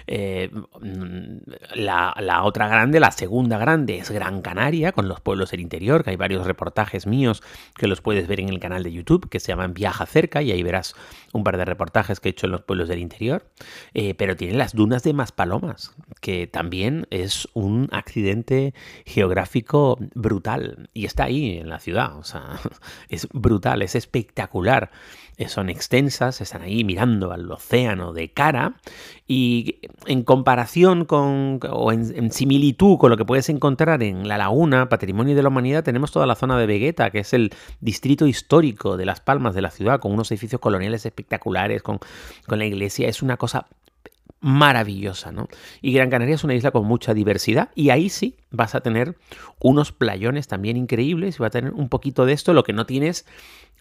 Eh, 0.05 0.49
mm, 0.51 1.37
la, 1.75 2.43
otra 2.43 2.67
grande, 2.67 2.99
la 2.99 3.11
segunda 3.11 3.57
grande, 3.57 3.97
es 3.97 4.11
Gran 4.11 4.41
Canaria, 4.41 4.91
con 4.91 5.07
los 5.07 5.21
pueblos 5.21 5.51
del 5.51 5.61
interior, 5.61 6.03
que 6.03 6.11
hay 6.11 6.15
varios 6.17 6.45
reportajes 6.45 7.07
míos 7.07 7.41
que 7.75 7.87
los 7.87 8.01
puedes 8.01 8.27
ver 8.27 8.41
en 8.41 8.49
el 8.49 8.59
canal 8.59 8.83
de 8.83 8.91
YouTube, 8.91 9.29
que 9.29 9.39
se 9.39 9.47
llaman 9.47 9.73
Viaja 9.73 10.05
cerca, 10.05 10.41
y 10.41 10.51
ahí 10.51 10.61
verás 10.61 10.93
un 11.31 11.43
par 11.43 11.57
de 11.57 11.65
reportajes 11.65 12.19
que 12.19 12.29
he 12.29 12.31
hecho 12.31 12.47
en 12.47 12.51
los 12.51 12.61
pueblos 12.61 12.89
del 12.89 12.99
interior. 12.99 13.49
Eh, 13.93 14.13
pero 14.15 14.35
tiene 14.35 14.55
las 14.55 14.73
dunas 14.73 15.03
de 15.03 15.13
Maspalomas, 15.13 15.95
que 16.19 16.47
también 16.47 17.07
es 17.11 17.47
un 17.53 17.87
accidente 17.91 18.73
geográfico 19.05 19.97
brutal, 20.15 20.89
y 20.93 21.05
está 21.05 21.25
ahí 21.25 21.59
en 21.59 21.69
la 21.69 21.79
ciudad, 21.79 22.17
o 22.17 22.23
sea, 22.23 22.59
es 23.09 23.27
brutal, 23.31 23.81
es 23.81 23.95
espectacular 23.95 24.48
espectacular. 24.49 24.89
Eh, 25.37 25.47
son 25.47 25.69
extensas, 25.69 26.41
están 26.41 26.63
ahí 26.63 26.83
mirando 26.83 27.31
al 27.31 27.49
océano 27.49 28.11
de 28.11 28.29
cara 28.29 28.73
y 29.25 29.77
en 30.05 30.23
comparación 30.23 31.05
con 31.05 31.61
o 31.71 31.93
en, 31.93 32.33
similitud 32.33 32.97
con 32.97 33.09
lo 33.09 33.15
que 33.15 33.23
puedes 33.23 33.47
encontrar 33.47 34.03
en 34.03 34.27
La 34.27 34.37
Laguna, 34.37 34.89
Patrimonio 34.89 35.37
de 35.37 35.43
la 35.43 35.47
Humanidad, 35.47 35.85
tenemos 35.85 36.11
toda 36.11 36.25
la 36.25 36.35
zona 36.35 36.59
de 36.59 36.65
Vegueta, 36.65 37.09
que 37.09 37.19
es 37.19 37.33
el 37.33 37.53
distrito 37.79 38.27
histórico 38.27 38.97
de 38.97 39.05
Las 39.05 39.21
Palmas 39.21 39.55
de 39.55 39.61
la 39.61 39.71
ciudad, 39.71 40.01
con 40.01 40.11
unos 40.11 40.29
edificios 40.31 40.59
coloniales 40.59 41.05
espectaculares, 41.05 41.83
con, 41.83 41.99
con 42.45 42.59
la 42.59 42.65
iglesia. 42.65 43.07
Es 43.07 43.21
una 43.21 43.37
cosa 43.37 43.67
maravillosa, 44.41 45.31
¿no? 45.31 45.47
Y 45.81 45.93
Gran 45.93 46.09
Canaria 46.09 46.35
es 46.35 46.43
una 46.43 46.55
isla 46.55 46.71
con 46.71 46.85
mucha 46.85 47.13
diversidad 47.13 47.69
y 47.75 47.89
ahí 47.89 48.09
sí 48.09 48.37
vas 48.51 48.75
a 48.75 48.81
tener 48.81 49.17
unos 49.59 49.91
playones 49.91 50.47
también 50.47 50.77
increíbles 50.77 51.35
y 51.35 51.39
va 51.39 51.47
a 51.47 51.51
tener 51.51 51.73
un 51.73 51.89
poquito 51.89 52.25
de 52.25 52.33
esto. 52.33 52.53
Lo 52.53 52.63
que 52.63 52.73
no 52.73 52.85
tienes 52.85 53.25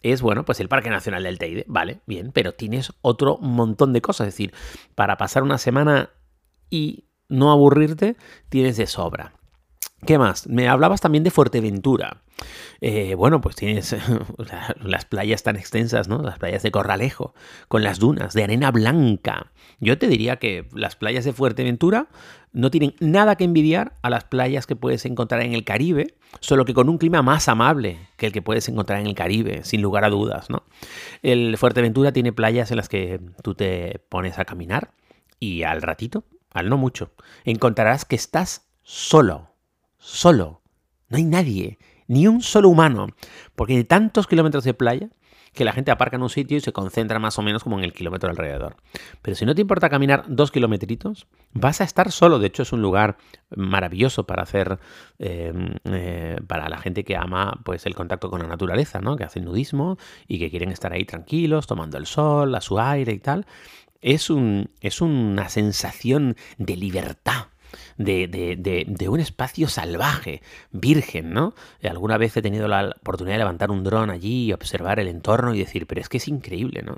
es, 0.01 0.21
bueno, 0.21 0.45
pues 0.45 0.59
el 0.59 0.69
Parque 0.69 0.89
Nacional 0.89 1.23
del 1.23 1.39
Teide, 1.39 1.65
vale, 1.67 2.01
bien, 2.05 2.31
pero 2.33 2.53
tienes 2.53 2.93
otro 3.01 3.37
montón 3.37 3.93
de 3.93 4.01
cosas. 4.01 4.27
Es 4.27 4.33
decir, 4.33 4.53
para 4.95 5.17
pasar 5.17 5.43
una 5.43 5.57
semana 5.57 6.09
y 6.69 7.05
no 7.29 7.51
aburrirte, 7.51 8.17
tienes 8.49 8.77
de 8.77 8.87
sobra. 8.87 9.38
¿Qué 10.05 10.17
más? 10.17 10.47
Me 10.47 10.67
hablabas 10.67 11.01
también 11.01 11.23
de 11.23 11.31
Fuerteventura. 11.31 12.21
Eh, 12.79 13.15
bueno, 13.15 13.41
pues 13.41 13.57
tienes 13.57 13.95
las 14.81 15.05
playas 15.05 15.43
tan 15.43 15.57
extensas, 15.57 16.07
¿no? 16.07 16.21
Las 16.21 16.39
playas 16.39 16.63
de 16.63 16.71
Corralejo, 16.71 17.33
con 17.67 17.83
las 17.83 17.99
dunas 17.99 18.33
de 18.33 18.43
arena 18.43 18.71
blanca. 18.71 19.51
Yo 19.81 19.97
te 19.97 20.07
diría 20.07 20.37
que 20.37 20.67
las 20.73 20.95
playas 20.95 21.25
de 21.25 21.33
Fuerteventura 21.33 22.07
no 22.53 22.71
tienen 22.71 22.95
nada 22.99 23.35
que 23.35 23.43
envidiar 23.43 23.93
a 24.01 24.09
las 24.09 24.23
playas 24.23 24.65
que 24.65 24.75
puedes 24.75 25.05
encontrar 25.05 25.41
en 25.41 25.53
el 25.53 25.65
Caribe, 25.65 26.15
solo 26.39 26.63
que 26.63 26.73
con 26.73 26.87
un 26.87 26.97
clima 26.97 27.21
más 27.21 27.49
amable 27.49 27.99
que 28.15 28.27
el 28.27 28.31
que 28.31 28.41
puedes 28.41 28.67
encontrar 28.69 29.01
en 29.01 29.07
el 29.07 29.15
Caribe, 29.15 29.63
sin 29.63 29.81
lugar 29.81 30.05
a 30.05 30.09
dudas, 30.09 30.49
¿no? 30.49 30.63
El 31.21 31.57
Fuerteventura 31.57 32.13
tiene 32.13 32.31
playas 32.31 32.71
en 32.71 32.77
las 32.77 32.87
que 32.87 33.19
tú 33.43 33.53
te 33.53 33.99
pones 34.07 34.39
a 34.39 34.45
caminar 34.45 34.91
y 35.39 35.63
al 35.63 35.81
ratito, 35.81 36.23
al 36.53 36.69
no 36.69 36.77
mucho, 36.77 37.11
encontrarás 37.43 38.05
que 38.05 38.15
estás 38.15 38.69
solo 38.81 39.49
solo. 39.99 40.61
No 41.09 41.17
hay 41.17 41.25
nadie, 41.25 41.77
ni 42.07 42.27
un 42.27 42.41
solo 42.41 42.69
humano, 42.69 43.07
porque 43.55 43.77
hay 43.77 43.83
tantos 43.83 44.27
kilómetros 44.27 44.63
de 44.63 44.73
playa 44.73 45.09
que 45.53 45.65
la 45.65 45.73
gente 45.73 45.91
aparca 45.91 46.15
en 46.15 46.23
un 46.23 46.29
sitio 46.29 46.57
y 46.57 46.61
se 46.61 46.71
concentra 46.71 47.19
más 47.19 47.37
o 47.39 47.41
menos 47.41 47.63
como 47.63 47.77
en 47.77 47.83
el 47.83 47.93
kilómetro 47.93 48.29
alrededor. 48.29 48.77
Pero 49.21 49.35
si 49.35 49.45
no 49.45 49.55
te 49.55 49.61
importa 49.61 49.89
caminar 49.89 50.25
dos 50.27 50.51
kilometritos, 50.51 51.27
vas 51.53 51.81
a 51.81 51.83
estar 51.83 52.11
solo. 52.11 52.39
De 52.39 52.47
hecho, 52.47 52.63
es 52.63 52.71
un 52.71 52.81
lugar 52.81 53.17
maravilloso 53.55 54.25
para 54.25 54.43
hacer, 54.43 54.79
eh, 55.17 55.53
eh, 55.85 56.37
para 56.47 56.69
la 56.69 56.77
gente 56.77 57.03
que 57.03 57.15
ama 57.15 57.59
pues, 57.63 57.85
el 57.85 57.95
contacto 57.95 58.29
con 58.29 58.41
la 58.41 58.47
naturaleza, 58.47 58.99
¿no? 59.01 59.15
que 59.15 59.23
hacen 59.23 59.45
nudismo 59.45 59.97
y 60.27 60.39
que 60.39 60.49
quieren 60.49 60.71
estar 60.71 60.93
ahí 60.93 61.05
tranquilos, 61.05 61.67
tomando 61.67 61.97
el 61.97 62.05
sol, 62.05 62.53
a 62.55 62.61
su 62.61 62.79
aire 62.79 63.11
y 63.13 63.19
tal. 63.19 63.45
Es, 64.01 64.29
un, 64.29 64.69
es 64.81 65.01
una 65.01 65.49
sensación 65.49 66.35
de 66.57 66.77
libertad 66.77 67.47
de, 67.99 68.27
de, 68.27 68.85
de, 68.87 69.09
un 69.09 69.19
espacio 69.19 69.67
salvaje, 69.67 70.41
virgen, 70.71 71.33
¿no? 71.33 71.53
Alguna 71.83 72.17
vez 72.17 72.35
he 72.37 72.41
tenido 72.41 72.69
la 72.69 72.95
oportunidad 73.01 73.35
de 73.35 73.39
levantar 73.39 73.71
un 73.71 73.83
dron 73.83 74.09
allí 74.09 74.45
y 74.45 74.53
observar 74.53 75.01
el 75.01 75.09
entorno 75.09 75.53
y 75.53 75.59
decir, 75.59 75.85
pero 75.85 75.99
es 75.99 76.07
que 76.07 76.17
es 76.17 76.29
increíble, 76.29 76.81
¿no? 76.81 76.95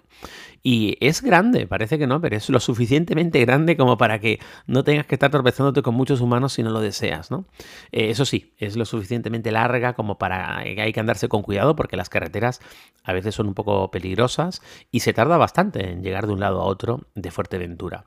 Y 0.62 0.98
es 1.00 1.24
grande, 1.24 1.66
parece 1.66 1.98
que 1.98 2.06
no, 2.06 2.22
pero 2.22 2.38
es 2.38 2.48
lo 2.52 2.60
suficientemente 2.60 3.44
grande 3.44 3.76
como 3.76 3.98
para 3.98 4.20
que 4.20 4.40
no 4.68 4.84
tengas 4.84 5.08
que 5.08 5.16
estar 5.16 5.32
tropezándote 5.32 5.82
con 5.82 5.96
muchos 5.96 6.22
humanos 6.22 6.54
si 6.54 6.62
no 6.62 6.70
lo 6.70 6.82
deseas, 6.82 7.32
¿no? 7.32 7.46
Eh, 7.92 8.12
eso 8.12 8.24
sí, 8.24 8.54
es 8.60 8.78
lo 8.78 8.86
suficientemente 8.86 9.52
larga 9.52 9.94
como 9.94 10.20
para 10.20 10.64
que 10.64 10.80
hay 10.80 10.94
que 10.94 11.00
andarse 11.00 11.28
con 11.28 11.42
cuidado 11.42 11.76
porque 11.76 11.98
las 11.98 12.10
carreteras 12.10 12.62
a 13.04 13.12
veces 13.14 13.34
son 13.34 13.48
un 13.48 13.56
poco 13.56 13.90
peligrosas 13.90 14.62
y 14.92 15.00
se 15.00 15.14
tarda 15.14 15.38
bastante 15.38 15.90
en 15.90 16.04
llegar 16.04 16.28
de 16.28 16.34
un 16.34 16.40
lado 16.40 16.62
a 16.62 16.66
otro 16.66 17.08
de 17.16 17.32
Fuerteventura. 17.32 18.06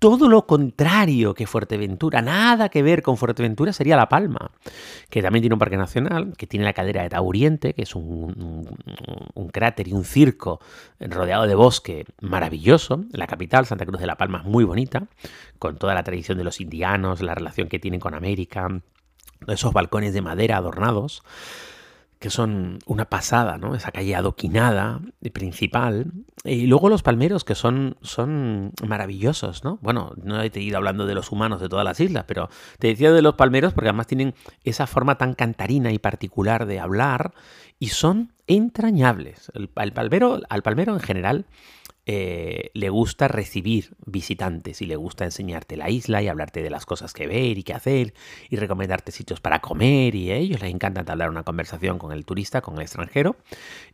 Todo 0.00 0.28
lo 0.28 0.48
contrario 0.48 1.34
que 1.34 1.46
Fuerteventura, 1.46 2.20
nada 2.20 2.31
que 2.70 2.82
ver 2.82 3.02
con 3.02 3.16
Fuerteventura 3.16 3.72
sería 3.72 3.96
La 3.96 4.08
Palma, 4.08 4.50
que 5.10 5.22
también 5.22 5.42
tiene 5.42 5.54
un 5.54 5.58
parque 5.58 5.76
nacional, 5.76 6.34
que 6.36 6.46
tiene 6.46 6.64
la 6.64 6.72
cadera 6.72 7.02
de 7.02 7.08
Tauriente, 7.08 7.74
que 7.74 7.82
es 7.82 7.94
un, 7.94 8.68
un 9.34 9.48
cráter 9.48 9.88
y 9.88 9.92
un 9.92 10.04
circo 10.04 10.60
rodeado 11.00 11.46
de 11.46 11.54
bosque 11.54 12.04
maravilloso. 12.20 13.04
La 13.12 13.26
capital, 13.26 13.66
Santa 13.66 13.86
Cruz 13.86 14.00
de 14.00 14.06
La 14.06 14.16
Palma, 14.16 14.38
es 14.38 14.44
muy 14.44 14.64
bonita, 14.64 15.04
con 15.58 15.76
toda 15.76 15.94
la 15.94 16.02
tradición 16.02 16.38
de 16.38 16.44
los 16.44 16.60
indianos, 16.60 17.22
la 17.22 17.34
relación 17.34 17.68
que 17.68 17.78
tienen 17.78 18.00
con 18.00 18.14
América, 18.14 18.68
esos 19.46 19.72
balcones 19.72 20.14
de 20.14 20.22
madera 20.22 20.56
adornados 20.56 21.22
que 22.22 22.30
son 22.30 22.78
una 22.86 23.06
pasada, 23.06 23.58
¿no? 23.58 23.74
Esa 23.74 23.90
calle 23.90 24.14
adoquinada 24.14 25.00
principal. 25.32 26.12
Y 26.44 26.68
luego 26.68 26.88
los 26.88 27.02
palmeros, 27.02 27.42
que 27.42 27.56
son, 27.56 27.96
son 28.00 28.70
maravillosos, 28.86 29.64
¿no? 29.64 29.80
Bueno, 29.82 30.12
no 30.22 30.40
he 30.40 30.50
ido 30.54 30.76
hablando 30.76 31.04
de 31.04 31.16
los 31.16 31.32
humanos 31.32 31.60
de 31.60 31.68
todas 31.68 31.84
las 31.84 31.98
islas, 31.98 32.24
pero 32.28 32.48
te 32.78 32.86
decía 32.86 33.10
de 33.10 33.22
los 33.22 33.34
palmeros 33.34 33.72
porque 33.74 33.88
además 33.88 34.06
tienen 34.06 34.34
esa 34.62 34.86
forma 34.86 35.18
tan 35.18 35.34
cantarina 35.34 35.90
y 35.90 35.98
particular 35.98 36.66
de 36.66 36.78
hablar 36.78 37.34
y 37.80 37.88
son 37.88 38.30
entrañables. 38.46 39.50
El, 39.54 39.68
palmero, 39.68 40.40
al 40.48 40.62
palmero 40.62 40.94
en 40.94 41.00
general 41.00 41.46
eh, 42.04 42.70
le 42.74 42.88
gusta 42.88 43.28
recibir 43.28 43.94
visitantes 44.06 44.82
y 44.82 44.86
le 44.86 44.96
gusta 44.96 45.24
enseñarte 45.24 45.76
la 45.76 45.88
isla 45.88 46.20
y 46.20 46.26
hablarte 46.26 46.60
de 46.60 46.70
las 46.70 46.84
cosas 46.84 47.12
que 47.12 47.28
ver 47.28 47.58
y 47.58 47.62
qué 47.62 47.74
hacer 47.74 48.14
y 48.50 48.56
recomendarte 48.56 49.12
sitios 49.12 49.40
para 49.40 49.60
comer 49.60 50.16
y 50.16 50.32
a 50.32 50.34
ellos 50.34 50.60
les 50.60 50.72
encanta 50.72 51.04
hablar 51.06 51.30
una 51.30 51.44
conversación 51.44 51.98
con 51.98 52.10
el 52.10 52.24
turista, 52.24 52.60
con 52.60 52.74
el 52.74 52.82
extranjero 52.82 53.36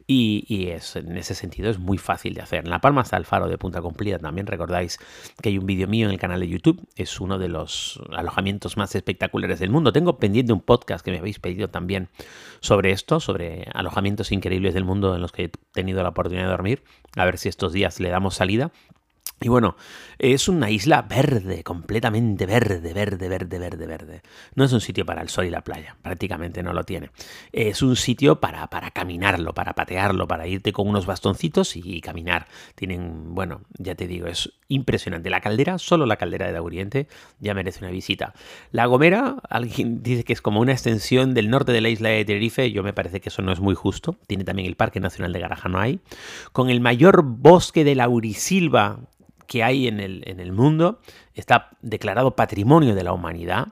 y, 0.07 0.69
es, 0.69 0.97
en 0.97 1.19
ese 1.19 1.35
sentido 1.35 1.69
es 1.69 1.79
muy 1.79 1.99
fácil 1.99 2.33
de 2.33 2.41
hacer. 2.41 2.65
En 2.65 2.71
La 2.71 2.81
Palma 2.81 3.03
está 3.03 3.23
faro 3.25 3.47
de 3.47 3.59
Punta 3.59 3.83
Cumplida 3.83 4.19
también, 4.19 4.47
recordáis 4.47 4.99
que 5.43 5.51
hay 5.51 5.59
un 5.59 5.67
vídeo 5.67 5.87
mío 5.87 6.07
en 6.07 6.13
el 6.13 6.19
canal 6.19 6.41
de 6.41 6.49
YouTube, 6.49 6.89
es 6.97 7.21
uno 7.21 7.39
de 7.39 7.49
los 7.49 8.01
alojamientos 8.17 8.79
más 8.79 8.95
espectaculares 8.95 9.61
del 9.61 9.69
mundo. 9.69 9.93
Tengo 9.93 10.19
pendiente 10.19 10.55
un 10.55 10.61
podcast 10.61 11.05
que 11.05 11.11
me 11.11 11.19
habéis 11.19 11.39
pedido 11.41 11.69
también 11.69 12.09
sobre 12.61 12.93
esto, 12.93 13.21
sobre 13.21 13.69
alojamientos 13.75 14.33
increíbles 14.33 14.73
del 14.73 14.85
mundo 14.85 15.15
en 15.15 15.21
los 15.21 15.33
que 15.33 15.45
he 15.45 15.51
tenido 15.73 16.03
la 16.03 16.11
oportunidad 16.11 16.45
de 16.45 16.51
dormir, 16.51 16.83
a 17.17 17.25
ver 17.27 17.37
si 17.37 17.49
estos 17.49 17.73
días 17.73 17.98
le 18.01 18.11
damos 18.11 18.35
salida. 18.37 18.71
Y 19.41 19.49
bueno, 19.49 19.77
es 20.19 20.49
una 20.49 20.69
isla 20.69 21.03
verde, 21.03 21.63
completamente 21.63 22.45
verde, 22.45 22.93
verde, 22.93 23.29
verde, 23.29 23.59
verde, 23.59 23.87
verde. 23.87 24.23
No 24.57 24.65
es 24.65 24.73
un 24.73 24.81
sitio 24.81 25.07
para 25.07 25.23
el 25.23 25.29
sol 25.29 25.47
y 25.47 25.51
la 25.51 25.63
playa, 25.63 25.97
prácticamente 26.03 26.63
no 26.65 26.73
lo 26.73 26.83
tiene. 26.83 27.11
Es 27.53 27.83
un 27.83 27.95
sitio 27.95 28.41
para, 28.41 28.67
para 28.69 28.91
caminarlo, 28.91 29.55
para 29.55 29.75
patearlo, 29.75 30.27
para 30.27 30.49
irte 30.49 30.73
con 30.73 30.89
unos 30.89 31.07
bastoncitos 31.07 31.77
y 31.77 32.01
caminar. 32.01 32.49
Tienen, 32.75 33.33
bueno, 33.33 33.61
ya 33.79 33.95
te 33.95 34.09
digo, 34.09 34.27
es 34.27 34.53
impresionante. 34.67 35.31
La 35.31 35.41
caldera, 35.41 35.79
solo 35.79 36.05
la 36.05 36.17
caldera 36.17 36.51
de 36.51 36.59
Oriente, 36.59 37.07
ya 37.39 37.55
merece 37.55 37.85
una 37.85 37.93
visita. 37.93 38.35
La 38.73 38.87
Gomera, 38.87 39.37
alguien 39.49 40.03
dice 40.03 40.25
que 40.25 40.33
es 40.33 40.43
como 40.43 40.61
una 40.61 40.73
extensión 40.73 41.35
del 41.35 41.49
norte 41.49 41.71
de 41.71 41.81
la 41.81 41.91
isla 41.91 42.09
de 42.09 42.25
Tenerife. 42.25 42.73
Yo 42.73 42.83
me 42.83 42.93
parece 42.93 43.21
que 43.21 43.29
eso 43.29 43.43
no 43.43 43.53
es 43.53 43.61
muy 43.61 43.77
justo. 43.77 44.17
Tiene 44.27 44.43
también 44.43 44.67
el 44.67 44.75
Parque 44.75 44.99
Nacional 44.99 45.33
de 45.33 45.39
Garajanoay, 45.39 46.01
con 46.51 46.71
el 46.71 46.81
mayor 46.81 47.23
bosque 47.23 47.85
de 47.85 47.95
laurisilva 47.95 48.99
que 49.49 49.65
hay 49.65 49.89
en 49.89 49.99
el, 49.99 50.23
en 50.27 50.39
el 50.39 50.53
mundo, 50.53 51.01
está 51.41 51.71
declarado 51.83 52.35
patrimonio 52.35 52.95
de 52.95 53.05
la 53.05 53.13
humanidad. 53.13 53.69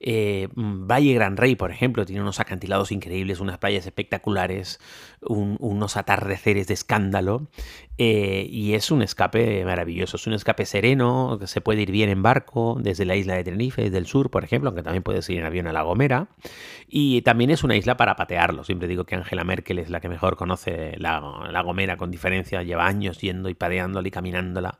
Eh, 0.00 0.48
Valle 0.54 1.12
Gran 1.14 1.36
Rey, 1.36 1.56
por 1.56 1.72
ejemplo, 1.72 2.06
tiene 2.06 2.22
unos 2.22 2.38
acantilados 2.38 2.92
increíbles, 2.92 3.40
unas 3.40 3.58
playas 3.58 3.84
espectaculares, 3.84 4.78
unos 5.20 5.96
atardeceres 5.96 6.68
de 6.68 6.74
escándalo 6.74 7.48
eh, 7.98 8.46
y 8.48 8.74
es 8.74 8.92
un 8.92 9.02
escape 9.02 9.64
maravilloso, 9.64 10.16
es 10.16 10.26
un 10.28 10.34
escape 10.34 10.64
sereno, 10.66 11.36
que 11.40 11.48
se 11.48 11.60
puede 11.60 11.82
ir 11.82 11.90
bien 11.90 12.08
en 12.10 12.22
barco 12.22 12.78
desde 12.80 13.04
la 13.04 13.16
isla 13.16 13.34
de 13.34 13.42
Tenerife, 13.42 13.82
desde 13.82 13.98
el 13.98 14.06
sur, 14.06 14.30
por 14.30 14.44
ejemplo, 14.44 14.68
aunque 14.68 14.84
también 14.84 15.02
puedes 15.02 15.28
ir 15.28 15.38
en 15.38 15.44
avión 15.44 15.66
a 15.66 15.72
La 15.72 15.82
Gomera 15.82 16.28
y 16.86 17.22
también 17.22 17.50
es 17.50 17.64
una 17.64 17.76
isla 17.76 17.96
para 17.96 18.14
patearlo. 18.14 18.62
Siempre 18.62 18.86
digo 18.86 19.04
que 19.04 19.16
Angela 19.16 19.42
Merkel 19.42 19.80
es 19.80 19.90
la 19.90 20.00
que 20.00 20.08
mejor 20.08 20.36
conoce 20.36 20.94
la, 20.98 21.48
la 21.50 21.62
Gomera 21.62 21.96
con 21.96 22.12
diferencia, 22.12 22.62
lleva 22.62 22.86
años 22.86 23.20
yendo 23.20 23.48
y 23.48 23.54
pateándola 23.54 24.06
y 24.06 24.12
caminándola. 24.12 24.78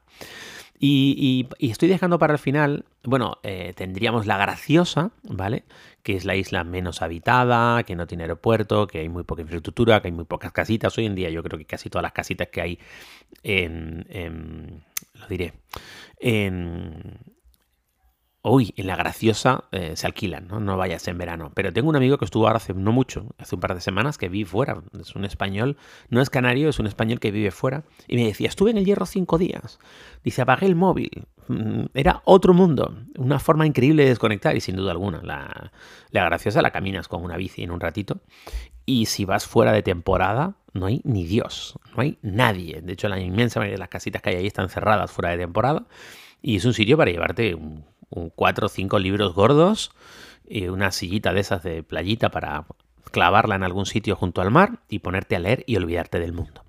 Y, 0.81 1.49
estoy 1.59 1.89
dejando 1.89 2.19
para 2.19 2.35
el 2.35 2.39
final, 2.39 2.85
bueno, 3.03 3.39
eh, 3.43 3.73
tendríamos 3.77 4.27
la 4.27 4.37
graciosa, 4.39 5.11
¿vale? 5.25 5.65
Que 6.03 6.17
es 6.17 6.25
la 6.25 6.37
isla 6.37 6.63
menos 6.63 7.03
habitada, 7.03 7.83
que 7.83 7.97
no 7.97 8.07
tiene 8.07 8.25
aeropuerto, 8.25 8.87
que 8.87 9.01
hay 9.01 9.09
muy 9.09 9.25
poca 9.25 9.43
infraestructura, 9.43 10.01
que 10.01 10.09
hay 10.09 10.13
muy 10.13 10.25
pocas 10.25 10.53
casitas. 10.53 10.97
Hoy 10.99 11.07
en 11.07 11.15
día 11.15 11.31
yo 11.31 11.43
creo 11.43 11.59
que 11.59 11.65
casi 11.65 11.91
todas 11.91 12.05
las 12.05 12.13
casitas 12.13 12.49
que 12.49 12.61
hay 12.61 12.79
en, 13.43 14.07
en 14.09 14.85
lo 15.15 15.27
diré, 15.27 15.55
en, 16.21 17.19
Uy, 18.49 18.73
en 18.77 18.87
la 18.87 18.97
graciosa 18.97 19.65
eh, 19.73 19.93
se 19.95 20.07
alquilan, 20.07 20.49
¿no? 20.49 20.61
No 20.61 20.77
vayas 20.77 21.07
en 21.09 21.19
verano. 21.19 21.53
Pero 21.55 21.73
tengo 21.73 21.89
un 21.89 21.97
amigo 21.97 22.19
que 22.19 22.25
estuvo 22.25 22.47
ahora 22.47 22.57
hace 22.57 22.75
no 22.75 22.93
mucho, 22.93 23.27
hace 23.39 23.55
un 23.55 23.61
par 23.61 23.75
de 23.75 23.81
semanas, 23.81 24.19
que 24.19 24.29
vive 24.29 24.49
fuera. 24.49 24.83
Es 24.99 25.15
un 25.15 25.25
español, 25.25 25.77
no 26.09 26.21
es 26.21 26.31
canario, 26.31 26.69
es 26.69 26.79
un 26.79 26.87
español 26.87 27.21
que 27.21 27.31
vive 27.31 27.51
fuera. 27.51 27.85
Y 28.07 28.17
me 28.17 28.25
decía, 28.25 28.49
estuve 28.49 28.71
en 28.71 28.79
el 28.79 28.85
hierro 28.85 29.07
cinco 29.07 29.39
días. 29.39 29.79
Dice, 30.25 30.43
apagué 30.43 30.67
el 30.67 30.77
móvil. 30.77 31.27
mm, 31.49 31.87
era 31.95 32.23
otro 32.25 32.55
mundo, 32.55 32.95
una 33.17 33.39
forma 33.39 33.67
increíble 33.67 34.05
de 34.05 34.11
desconectar 34.11 34.57
y 34.57 34.61
sin 34.61 34.77
duda 34.77 34.93
alguna, 34.93 35.21
la, 35.23 35.73
la 36.11 36.25
graciosa 36.25 36.63
la 36.63 36.71
caminas 36.71 37.09
con 37.09 37.25
una 37.25 37.37
bici 37.37 37.63
en 37.63 37.71
un 37.71 37.81
ratito 37.81 38.21
y 38.89 39.05
si 39.05 39.27
vas 39.27 39.47
fuera 39.47 39.73
de 39.73 39.83
temporada 39.83 40.57
no 40.73 40.87
hay 40.87 41.03
ni 41.05 41.25
Dios, 41.25 41.79
no 41.95 42.03
hay 42.03 42.19
nadie. 42.23 42.81
De 42.81 42.95
hecho, 42.95 43.09
la 43.09 43.21
inmensa 43.21 43.61
mayoría 43.61 43.75
de 43.75 43.81
las 43.81 43.91
casitas 43.91 44.23
que 44.23 44.31
hay 44.31 44.37
ahí 44.37 44.47
están 44.47 44.71
cerradas 44.71 45.11
fuera 45.11 45.31
de 45.31 45.37
temporada 45.37 45.87
y 46.41 46.57
es 46.57 46.65
un 46.65 46.73
sitio 46.73 46.97
para 46.97 47.11
llevarte 47.11 47.55
un, 47.55 47.85
cuatro 48.35 48.67
o 48.67 48.69
cinco 48.69 48.99
libros 48.99 49.35
gordos 49.35 49.93
y 50.47 50.69
una 50.69 50.93
sillita 50.93 51.33
de 51.33 51.41
esas 51.41 51.63
de 51.63 51.83
playita 51.83 52.31
para 52.31 52.67
clavarla 53.11 53.57
en 53.57 53.63
algún 53.63 53.87
sitio 53.87 54.17
junto 54.17 54.41
al 54.41 54.51
mar 54.51 54.81
y 54.89 55.01
ponerte 55.01 55.37
a 55.37 55.39
leer 55.39 55.65
y 55.67 55.77
olvidarte 55.77 56.21
del 56.21 56.33
mundo. 56.33 56.65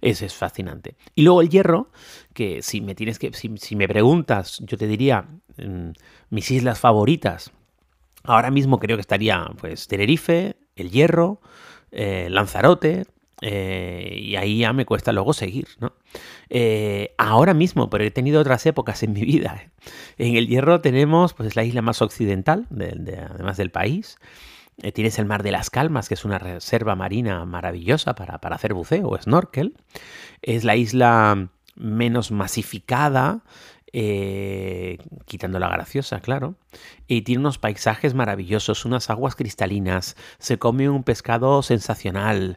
Eso 0.00 0.24
es 0.26 0.34
fascinante. 0.34 0.96
Y 1.14 1.22
luego 1.22 1.40
el 1.42 1.48
hierro, 1.48 1.90
que 2.34 2.62
si 2.62 2.80
me 2.80 2.94
tienes 2.94 3.18
que, 3.18 3.32
si, 3.32 3.76
me 3.76 3.88
preguntas, 3.88 4.58
yo 4.60 4.76
te 4.76 4.86
diría 4.86 5.26
mm, 5.56 5.90
mis 6.30 6.50
islas 6.50 6.78
favoritas. 6.80 7.52
Ahora 8.22 8.50
mismo 8.50 8.78
creo 8.78 8.96
que 8.96 9.02
estaría 9.02 9.50
pues 9.58 9.86
Tenerife, 9.86 10.56
el 10.76 10.90
hierro, 10.90 11.40
eh, 11.90 12.28
Lanzarote, 12.30 13.04
eh, 13.40 14.18
y 14.20 14.36
ahí 14.36 14.58
ya 14.58 14.72
me 14.72 14.84
cuesta 14.84 15.12
luego 15.12 15.32
seguir, 15.32 15.68
¿no? 15.78 15.94
Eh, 16.52 17.14
ahora 17.16 17.54
mismo, 17.54 17.88
pero 17.90 18.02
he 18.02 18.10
tenido 18.10 18.40
otras 18.40 18.66
épocas 18.66 19.04
en 19.04 19.12
mi 19.12 19.22
vida. 19.22 19.70
En 20.18 20.36
el 20.36 20.48
Hierro 20.48 20.80
tenemos, 20.80 21.32
pues 21.32 21.48
es 21.48 21.56
la 21.56 21.62
isla 21.62 21.80
más 21.80 22.02
occidental, 22.02 22.66
además 22.70 23.56
del 23.56 23.70
país. 23.70 24.18
Eh, 24.82 24.90
tienes 24.90 25.18
el 25.20 25.26
Mar 25.26 25.44
de 25.44 25.52
las 25.52 25.70
Calmas, 25.70 26.08
que 26.08 26.14
es 26.14 26.24
una 26.24 26.38
reserva 26.38 26.96
marina 26.96 27.44
maravillosa 27.44 28.16
para, 28.16 28.34
hacer 28.34 28.74
buceo 28.74 29.08
o 29.08 29.16
snorkel. 29.16 29.76
Es 30.42 30.64
la 30.64 30.74
isla 30.74 31.50
menos 31.76 32.32
masificada, 32.32 33.44
quitando 33.92 35.58
la 35.58 35.68
graciosa, 35.68 36.20
claro, 36.20 36.54
y 37.08 37.22
tiene 37.22 37.40
unos 37.40 37.58
paisajes 37.58 38.14
maravillosos, 38.14 38.84
unas 38.84 39.10
aguas 39.10 39.34
cristalinas, 39.34 40.16
se 40.38 40.58
come 40.58 40.88
un 40.88 41.02
pescado 41.02 41.62
sensacional, 41.62 42.56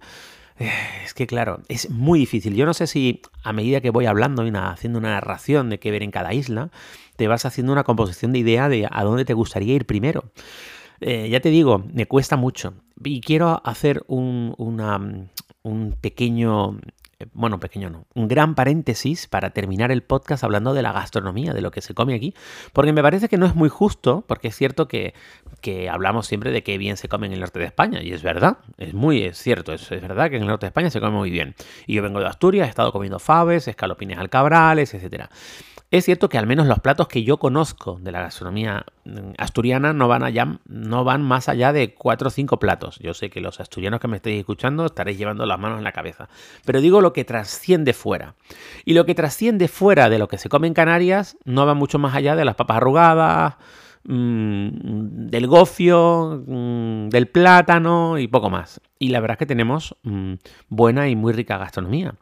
es 0.57 1.13
que 1.13 1.27
claro, 1.27 1.61
es 1.67 1.89
muy 1.89 2.19
difícil. 2.19 2.55
Yo 2.55 2.65
no 2.65 2.73
sé 2.73 2.87
si 2.87 3.21
a 3.43 3.53
medida 3.53 3.81
que 3.81 3.89
voy 3.89 4.05
hablando 4.05 4.45
y 4.45 4.51
haciendo 4.55 4.99
una 4.99 5.11
narración 5.11 5.69
de 5.69 5.79
qué 5.79 5.91
ver 5.91 6.03
en 6.03 6.11
cada 6.11 6.33
isla, 6.33 6.69
te 7.15 7.27
vas 7.27 7.45
haciendo 7.45 7.71
una 7.71 7.83
composición 7.83 8.31
de 8.31 8.39
idea 8.39 8.69
de 8.69 8.87
a 8.89 9.03
dónde 9.03 9.25
te 9.25 9.33
gustaría 9.33 9.75
ir 9.75 9.85
primero. 9.85 10.31
Eh, 11.01 11.29
ya 11.29 11.39
te 11.39 11.49
digo, 11.49 11.83
me 11.93 12.05
cuesta 12.05 12.37
mucho. 12.37 12.73
Y 13.03 13.21
quiero 13.21 13.61
hacer 13.65 14.03
un, 14.07 14.55
un 15.63 15.97
pequeño 15.99 16.79
bueno, 17.33 17.59
pequeño 17.59 17.89
no, 17.89 18.05
un 18.13 18.27
gran 18.27 18.55
paréntesis 18.55 19.27
para 19.27 19.51
terminar 19.51 19.91
el 19.91 20.03
podcast 20.03 20.43
hablando 20.43 20.73
de 20.73 20.81
la 20.81 20.91
gastronomía, 20.91 21.53
de 21.53 21.61
lo 21.61 21.71
que 21.71 21.81
se 21.81 21.93
come 21.93 22.15
aquí, 22.15 22.33
porque 22.73 22.93
me 22.93 23.01
parece 23.01 23.29
que 23.29 23.37
no 23.37 23.45
es 23.45 23.55
muy 23.55 23.69
justo, 23.69 24.23
porque 24.27 24.49
es 24.49 24.55
cierto 24.55 24.87
que, 24.87 25.13
que 25.61 25.89
hablamos 25.89 26.27
siempre 26.27 26.51
de 26.51 26.63
qué 26.63 26.77
bien 26.77 26.97
se 26.97 27.07
come 27.07 27.27
en 27.27 27.33
el 27.33 27.39
norte 27.39 27.59
de 27.59 27.65
España, 27.65 28.01
y 28.01 28.13
es 28.13 28.23
verdad, 28.23 28.57
es 28.77 28.93
muy 28.93 29.23
es 29.23 29.37
cierto, 29.37 29.73
es, 29.73 29.91
es, 29.91 30.01
verdad 30.01 30.29
que 30.29 30.37
en 30.37 30.43
el 30.43 30.47
norte 30.47 30.65
de 30.65 30.69
España 30.69 30.89
se 30.89 30.99
come 30.99 31.17
muy 31.17 31.31
bien. 31.31 31.55
Y 31.87 31.95
yo 31.95 32.01
vengo 32.01 32.19
de 32.19 32.27
Asturias, 32.27 32.67
he 32.67 32.69
estado 32.69 32.91
comiendo 32.91 33.19
faves, 33.19 33.67
escalopines 33.67 34.17
alcabrales, 34.17 34.93
etcétera. 34.93 35.29
Es 35.93 36.05
cierto 36.05 36.27
que 36.27 36.39
al 36.39 36.47
menos 36.47 36.65
los 36.65 36.79
platos 36.79 37.07
que 37.07 37.23
yo 37.23 37.37
conozco 37.37 37.99
de 38.01 38.11
la 38.11 38.21
gastronomía 38.21 38.83
mm, 39.05 39.33
asturiana 39.37 39.93
no 39.93 40.07
van, 40.07 40.23
allá, 40.23 40.57
no 40.65 41.03
van 41.03 41.21
más 41.21 41.49
allá 41.49 41.71
de 41.71 41.93
cuatro 41.93 42.29
o 42.29 42.31
cinco 42.31 42.57
platos. 42.57 42.97
Yo 42.97 43.13
sé 43.13 43.29
que 43.29 43.41
los 43.41 43.59
asturianos 43.59 43.99
que 43.99 44.07
me 44.07 44.15
estéis 44.15 44.39
escuchando 44.39 44.87
estaréis 44.87 45.19
llevando 45.19 45.45
las 45.45 45.59
manos 45.59 45.77
en 45.77 45.83
la 45.83 45.91
cabeza. 45.91 46.29
Pero 46.65 46.81
digo 46.81 46.99
lo 46.99 47.13
que 47.13 47.25
trasciende 47.25 47.93
fuera. 47.93 48.33
Y 48.85 48.95
lo 48.95 49.05
que 49.05 49.13
trasciende 49.13 49.67
fuera 49.67 50.09
de 50.09 50.17
lo 50.17 50.27
que 50.27 50.39
se 50.39 50.49
come 50.49 50.65
en 50.65 50.73
Canarias 50.73 51.37
no 51.45 51.67
va 51.67 51.75
mucho 51.75 51.99
más 51.99 52.15
allá 52.15 52.35
de 52.35 52.45
las 52.45 52.55
papas 52.55 52.77
arrugadas, 52.77 53.57
Mm, 54.05 55.29
del 55.29 55.47
gofio, 55.47 56.43
mm, 56.45 57.07
del 57.07 57.27
plátano 57.27 58.17
y 58.19 58.27
poco 58.27 58.49
más. 58.49 58.81
Y 59.03 59.09
la 59.09 59.19
verdad 59.19 59.35
es 59.35 59.39
que 59.39 59.45
tenemos 59.45 59.97
mm, 60.03 60.35
buena 60.69 61.09
y 61.09 61.17
muy 61.17 61.33
rica 61.33 61.57
gastronomía. 61.57 62.15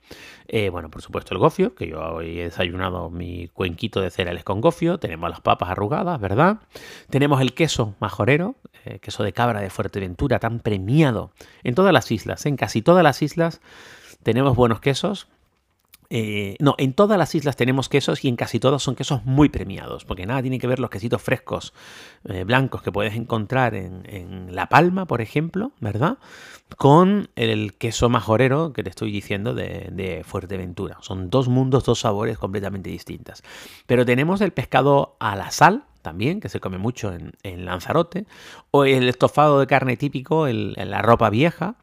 Eh, 0.47 0.69
bueno, 0.69 0.89
por 0.89 1.03
supuesto 1.03 1.35
el 1.35 1.39
gofio, 1.39 1.75
que 1.75 1.87
yo 1.87 1.99
hoy 1.99 2.39
he 2.39 2.45
desayunado 2.45 3.11
mi 3.11 3.49
cuenquito 3.49 4.01
de 4.01 4.09
cereales 4.09 4.43
con 4.43 4.61
gofio. 4.61 4.97
Tenemos 4.97 5.29
las 5.29 5.41
papas 5.41 5.69
arrugadas, 5.69 6.19
¿verdad? 6.19 6.57
Tenemos 7.11 7.39
el 7.39 7.53
queso 7.53 7.93
majorero, 7.99 8.55
eh, 8.83 8.97
queso 8.97 9.21
de 9.21 9.31
cabra 9.31 9.61
de 9.61 9.69
Fuerteventura, 9.69 10.39
tan 10.39 10.59
premiado 10.59 11.29
en 11.63 11.75
todas 11.75 11.93
las 11.93 12.09
islas. 12.09 12.47
En 12.47 12.57
casi 12.57 12.81
todas 12.81 13.03
las 13.03 13.21
islas 13.21 13.61
tenemos 14.23 14.55
buenos 14.55 14.79
quesos 14.79 15.27
eh, 16.13 16.57
no, 16.59 16.75
en 16.77 16.91
todas 16.91 17.17
las 17.17 17.33
islas 17.35 17.55
tenemos 17.55 17.87
quesos 17.87 18.25
y 18.25 18.27
en 18.27 18.35
casi 18.35 18.59
todos 18.59 18.83
son 18.83 18.95
quesos 18.95 19.23
muy 19.23 19.47
premiados, 19.47 20.03
porque 20.03 20.25
nada 20.25 20.41
tiene 20.41 20.59
que 20.59 20.67
ver 20.67 20.77
los 20.79 20.89
quesitos 20.89 21.21
frescos 21.21 21.73
eh, 22.25 22.43
blancos 22.43 22.81
que 22.81 22.91
puedes 22.91 23.15
encontrar 23.15 23.75
en, 23.75 24.53
La 24.53 24.67
Palma, 24.67 25.05
por 25.05 25.21
ejemplo, 25.21 25.71
¿verdad? 25.79 26.17
Con 26.77 27.29
el 27.37 27.75
queso 27.75 28.09
majorero 28.09 28.73
que 28.73 28.83
te 28.83 28.89
estoy 28.89 29.09
diciendo 29.09 29.53
de, 29.53 29.87
de 29.89 30.25
Fuerteventura. 30.25 30.97
Son 30.99 31.29
dos 31.29 31.47
mundos, 31.47 31.85
dos 31.85 32.01
sabores 32.01 32.37
completamente 32.37 32.89
distintas. 32.89 33.41
Pero 33.85 34.05
tenemos 34.05 34.41
el 34.41 34.51
pescado 34.51 35.15
a 35.21 35.37
la 35.37 35.49
sal, 35.49 35.85
también, 36.01 36.39
que 36.39 36.49
se 36.49 36.59
come 36.59 36.77
mucho 36.77 37.13
en, 37.13 37.65
Lanzarote, 37.65 38.25
o 38.71 38.85
el 38.85 39.07
estofado 39.09 39.59
de 39.59 39.67
carne 39.67 39.97
típico, 39.97 40.47
el, 40.47 40.73
la 40.73 41.01
ropa 41.01 41.29
vieja. 41.29 41.75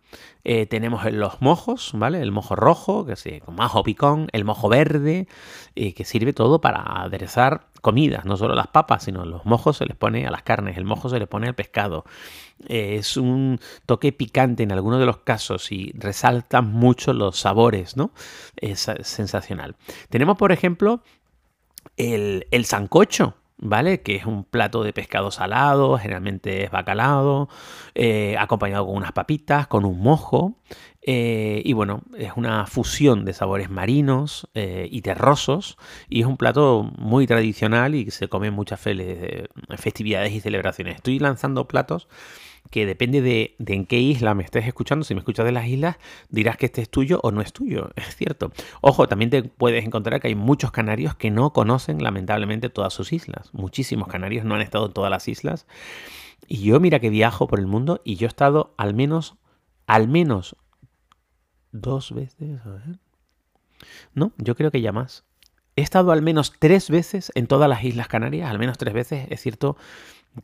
Eh, 0.45 0.67
tenemos 0.67 1.05
los 1.13 1.43
mojos, 1.43 1.91
¿vale? 1.95 2.23
El 2.23 2.33
mojo 2.33 2.57
rojo, 2.57 3.05
que 3.05 3.13
es 3.13 3.43
con 3.45 3.57
majo 3.57 3.83
picón, 3.83 4.29
el 4.33 4.45
mojo 4.45 4.69
verde, 4.69 5.29
eh, 5.75 5.93
que 5.93 6.05
sirve 6.05 6.33
todo 6.33 6.61
para 6.61 7.03
aderezar 7.03 7.67
comidas, 7.81 8.25
no 8.25 8.37
solo 8.37 8.55
las 8.55 8.69
papas, 8.69 9.05
sino 9.05 9.25
los 9.25 9.45
mojos 9.45 9.77
se 9.77 9.87
les 9.87 9.97
pone 9.97 10.27
a 10.27 10.31
las 10.31 10.43
carnes, 10.43 10.77
el 10.77 10.85
mojo 10.85 11.09
se 11.09 11.19
le 11.19 11.27
pone 11.27 11.49
al 11.49 11.55
pescado. 11.55 12.05
Eh, 12.67 12.97
es 12.97 13.17
un 13.17 13.61
toque 13.87 14.13
picante 14.13 14.63
en 14.63 14.73
algunos 14.73 15.01
de 15.01 15.07
los 15.07 15.19
casos 15.19 15.71
y 15.71 15.93
resalta 15.97 16.61
mucho 16.61 17.13
los 17.13 17.39
sabores, 17.39 17.97
¿no? 17.97 18.11
Es, 18.57 18.91
sensacional. 19.03 19.77
Tenemos, 20.09 20.37
por 20.37 20.53
ejemplo, 20.53 21.03
el, 21.97 22.47
el 22.51 22.65
sancocho, 22.65 23.35
¿vale? 23.59 24.03
Que 24.03 24.17
es 24.17 24.27
un 24.27 24.45
plato 24.45 24.83
de 24.83 24.93
pescado 24.93 25.31
salado, 25.31 25.99
generalmente 25.99 26.65
es 26.65 26.71
bacalao, 26.71 27.49
eh, 27.95 28.37
acompañado 28.39 28.87
con 28.87 28.97
unas 28.97 29.13
papitas, 29.13 29.67
con 29.67 29.85
un 29.85 30.01
mojo. 30.01 30.57
Eh, 31.03 31.63
y 31.65 31.73
bueno, 31.73 32.03
es 32.17 32.33
una 32.37 32.67
fusión 32.67 33.25
de 33.25 33.33
sabores 33.33 33.71
marinos 33.71 34.49
eh, 34.55 34.89
y 34.91 35.03
terrosos. 35.03 35.77
Y 36.09 36.21
es 36.21 36.27
un 36.27 36.37
plato 36.37 36.91
muy 36.99 37.27
tradicional 37.27 37.95
y 37.95 38.05
que 38.05 38.11
se 38.11 38.29
come 38.29 38.49
en 38.49 38.55
muchas 38.55 38.81
festividades 38.81 40.33
y 40.33 40.41
celebraciones. 40.41 40.97
Estoy 40.97 41.19
lanzando 41.19 41.67
platos 41.69 42.09
que 42.71 42.87
depende 42.87 43.21
de, 43.21 43.57
en 43.59 43.87
qué 43.87 43.99
isla 43.99 44.35
me 44.35 44.45
estés 44.45 44.67
escuchando, 44.67 45.05
si 45.05 45.15
me 45.15 45.21
escuchas 45.21 45.47
de 45.47 45.53
las 45.53 45.67
islas, 45.67 45.97
dirás 46.29 46.57
que 46.57 46.67
este 46.67 46.83
es 46.83 46.91
tuyo 46.91 47.21
o 47.23 47.31
no 47.31 47.41
es 47.41 47.53
tuyo, 47.53 47.91
es 47.97 48.17
cierto. 48.17 48.53
Ojo, 48.81 49.09
también 49.09 49.31
te 49.31 49.43
puedes 49.43 49.85
encontrar 49.85 50.21
que 50.21 50.29
hay 50.29 50.35
muchos 50.35 50.71
canarios 50.71 51.15
que 51.15 51.31
no 51.31 51.53
conocen 51.53 52.03
lamentablemente 52.03 52.69
todas 52.69 52.93
sus 52.93 53.13
islas. 53.13 53.51
Muchísimos 53.53 54.09
canarios 54.09 54.45
no 54.45 54.55
han 54.55 54.61
estado 54.61 54.87
en 54.87 54.93
todas 54.93 55.11
las 55.11 55.29
islas. 55.29 55.67
Y 56.47 56.63
yo 56.63 56.81
mira 56.81 57.01
que 57.01 57.11
viajo 57.11 57.47
por 57.47 57.59
el 57.59 57.67
mundo 57.67 58.01
y 58.05 58.17
yo 58.17 58.27
he 58.27 58.29
estado 58.29 58.75
al 58.77 58.95
menos, 58.95 59.37
al 59.87 60.09
menos 60.09 60.57
dos 61.73 62.15
veces, 62.15 62.61
a 62.65 62.71
ver. 62.71 62.99
No, 64.15 64.33
yo 64.39 64.57
creo 64.57 64.71
que 64.71 64.81
ya 64.81 64.93
más. 64.93 65.25
He 65.79 65.81
estado 65.81 66.11
al 66.11 66.23
menos 66.23 66.55
tres 66.59 66.91
veces 66.91 67.31
en 67.37 67.47
todas 67.47 67.69
las 67.69 67.85
Islas 67.85 68.09
Canarias, 68.09 68.51
al 68.51 68.59
menos 68.59 68.79
tres 68.79 68.93
veces, 68.93 69.29
es 69.31 69.41
cierto 69.41 69.77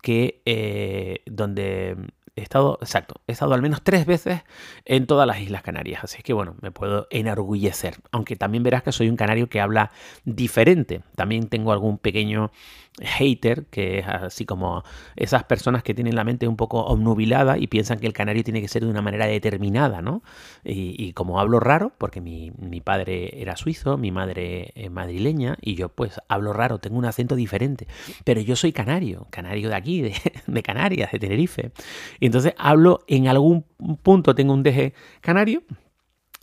que 0.00 0.40
eh, 0.44 1.22
donde 1.26 1.96
he 2.36 2.40
estado, 2.40 2.78
exacto, 2.80 3.20
he 3.26 3.32
estado 3.32 3.52
al 3.52 3.60
menos 3.60 3.82
tres 3.82 4.06
veces 4.06 4.42
en 4.84 5.08
todas 5.08 5.26
las 5.26 5.40
Islas 5.40 5.62
Canarias, 5.62 6.04
así 6.04 6.22
que 6.22 6.32
bueno, 6.32 6.54
me 6.60 6.70
puedo 6.70 7.08
enorgullecer, 7.10 7.96
aunque 8.12 8.36
también 8.36 8.62
verás 8.62 8.84
que 8.84 8.92
soy 8.92 9.08
un 9.08 9.16
canario 9.16 9.48
que 9.48 9.60
habla 9.60 9.90
diferente, 10.24 11.02
también 11.16 11.48
tengo 11.48 11.72
algún 11.72 11.98
pequeño 11.98 12.52
hater, 13.00 13.66
que 13.66 13.98
es 13.98 14.06
así 14.06 14.44
como 14.44 14.84
esas 15.16 15.44
personas 15.44 15.82
que 15.82 15.94
tienen 15.94 16.14
la 16.14 16.22
mente 16.22 16.46
un 16.46 16.56
poco 16.56 16.84
obnubilada 16.84 17.58
y 17.58 17.66
piensan 17.66 17.98
que 17.98 18.06
el 18.06 18.12
canario 18.12 18.44
tiene 18.44 18.60
que 18.60 18.68
ser 18.68 18.84
de 18.84 18.90
una 18.90 19.02
manera 19.02 19.26
determinada, 19.26 20.00
¿no? 20.00 20.22
Y, 20.64 21.12
como 21.12 21.40
hablo 21.40 21.60
raro, 21.60 21.92
porque 21.98 22.20
mi, 22.20 22.52
padre 22.80 23.40
era 23.40 23.56
suizo, 23.56 23.98
mi 23.98 24.12
madre 24.12 24.72
madrileña, 24.90 25.56
y 25.60 25.74
yo 25.74 25.88
pues 25.88 26.20
hablo 26.28 26.52
raro, 26.52 26.78
tengo 26.78 26.96
un 26.96 27.04
acento 27.04 27.34
diferente, 27.34 27.86
pero 28.24 28.40
yo 28.40 28.56
soy 28.56 28.72
canario, 28.72 29.26
canario 29.30 29.68
de 29.68 29.74
aquí, 29.74 30.00
de, 30.00 30.14
de 30.46 30.62
Canarias, 30.62 31.10
de 31.12 31.18
Tenerife. 31.18 31.72
Y 32.20 32.26
entonces 32.26 32.54
hablo 32.58 33.00
en 33.08 33.28
algún 33.28 33.64
punto, 34.02 34.34
tengo 34.34 34.52
un 34.52 34.62
deje 34.62 34.94
canario, 35.20 35.62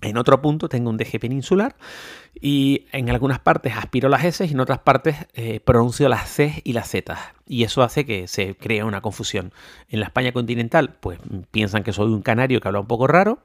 en 0.02 0.18
otro 0.18 0.42
punto 0.42 0.68
tengo 0.68 0.90
un 0.90 0.98
deje 0.98 1.20
peninsular 1.20 1.76
y 2.40 2.88
en 2.92 3.10
algunas 3.10 3.40
partes 3.40 3.76
aspiro 3.78 4.10
las 4.10 4.24
S 4.24 4.46
y 4.46 4.52
en 4.52 4.60
otras 4.60 4.80
partes 4.80 5.16
eh, 5.34 5.60
pronuncio 5.60 6.10
las 6.10 6.30
C 6.30 6.62
y 6.64 6.74
las 6.74 6.90
Z. 6.90 7.18
Y 7.48 7.64
eso 7.64 7.84
hace 7.84 8.06
que 8.06 8.28
se 8.28 8.56
cree 8.56 8.84
una 8.84 9.02
confusión. 9.02 9.54
En 9.90 10.00
la 10.00 10.08
España 10.08 10.32
continental, 10.32 10.96
pues 11.00 11.20
piensan 11.52 11.84
que 11.84 11.94
soy 11.94 12.12
un 12.12 12.22
canario 12.22 12.62
que 12.62 12.68
habla 12.68 12.80
un 12.80 12.88
poco 12.88 13.08
raro. 13.08 13.40